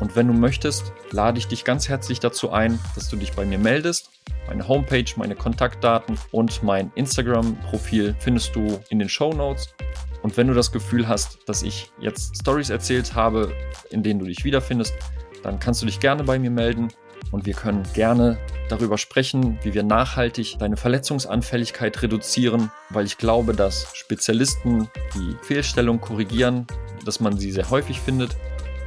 Und 0.00 0.16
wenn 0.16 0.26
du 0.26 0.34
möchtest, 0.34 0.92
lade 1.10 1.38
ich 1.38 1.46
dich 1.46 1.64
ganz 1.64 1.88
herzlich 1.88 2.20
dazu 2.20 2.50
ein, 2.50 2.78
dass 2.94 3.08
du 3.08 3.16
dich 3.16 3.32
bei 3.32 3.44
mir 3.44 3.58
meldest. 3.58 4.10
Meine 4.46 4.66
Homepage, 4.68 5.06
meine 5.16 5.34
Kontaktdaten 5.34 6.18
und 6.30 6.62
mein 6.62 6.92
Instagram-Profil 6.94 8.14
findest 8.18 8.54
du 8.54 8.80
in 8.90 8.98
den 8.98 9.08
Show 9.08 9.32
Notes. 9.32 9.74
Und 10.22 10.36
wenn 10.36 10.48
du 10.48 10.54
das 10.54 10.72
Gefühl 10.72 11.08
hast, 11.08 11.38
dass 11.46 11.62
ich 11.62 11.90
jetzt 12.00 12.36
Stories 12.36 12.70
erzählt 12.70 13.14
habe, 13.14 13.52
in 13.90 14.02
denen 14.02 14.20
du 14.20 14.26
dich 14.26 14.44
wiederfindest, 14.44 14.94
dann 15.42 15.58
kannst 15.60 15.82
du 15.82 15.86
dich 15.86 16.00
gerne 16.00 16.24
bei 16.24 16.38
mir 16.38 16.50
melden 16.50 16.88
und 17.30 17.46
wir 17.46 17.54
können 17.54 17.82
gerne 17.94 18.38
darüber 18.68 18.98
sprechen, 18.98 19.58
wie 19.62 19.74
wir 19.74 19.82
nachhaltig 19.82 20.56
deine 20.58 20.76
Verletzungsanfälligkeit 20.76 22.00
reduzieren, 22.02 22.70
weil 22.90 23.06
ich 23.06 23.18
glaube, 23.18 23.54
dass 23.54 23.94
Spezialisten 23.94 24.88
die 25.14 25.36
Fehlstellung 25.42 26.00
korrigieren, 26.00 26.66
dass 27.04 27.20
man 27.20 27.36
sie 27.38 27.52
sehr 27.52 27.70
häufig 27.70 28.00
findet 28.00 28.36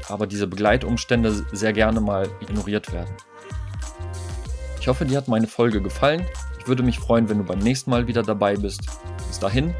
aber 0.10 0.28
diese 0.28 0.48
Begleitumstände 0.48 1.46
sehr 1.52 1.74
gerne 1.74 2.02
mal 2.02 2.28
ignoriert 2.40 2.92
werden. 2.92 3.14
Ich 4.80 4.88
hoffe, 4.88 5.06
dir 5.06 5.18
hat 5.18 5.28
meine 5.28 5.48
Folge 5.48 5.82
gefallen. 5.82 6.26
Ich 6.60 6.68
würde 6.68 6.84
mich 6.84 7.00
freuen, 7.00 7.30
wenn 7.30 7.40
du 7.40 7.44
beim 7.44 7.60
nächsten 7.60 7.92
Mal 7.92 8.08
wieder 8.08 8.24
dabei 8.24 8.56
bist. 8.56 8.82
Bis 9.28 9.40
dahin, 9.40 9.74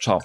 ciao. 0.00 0.20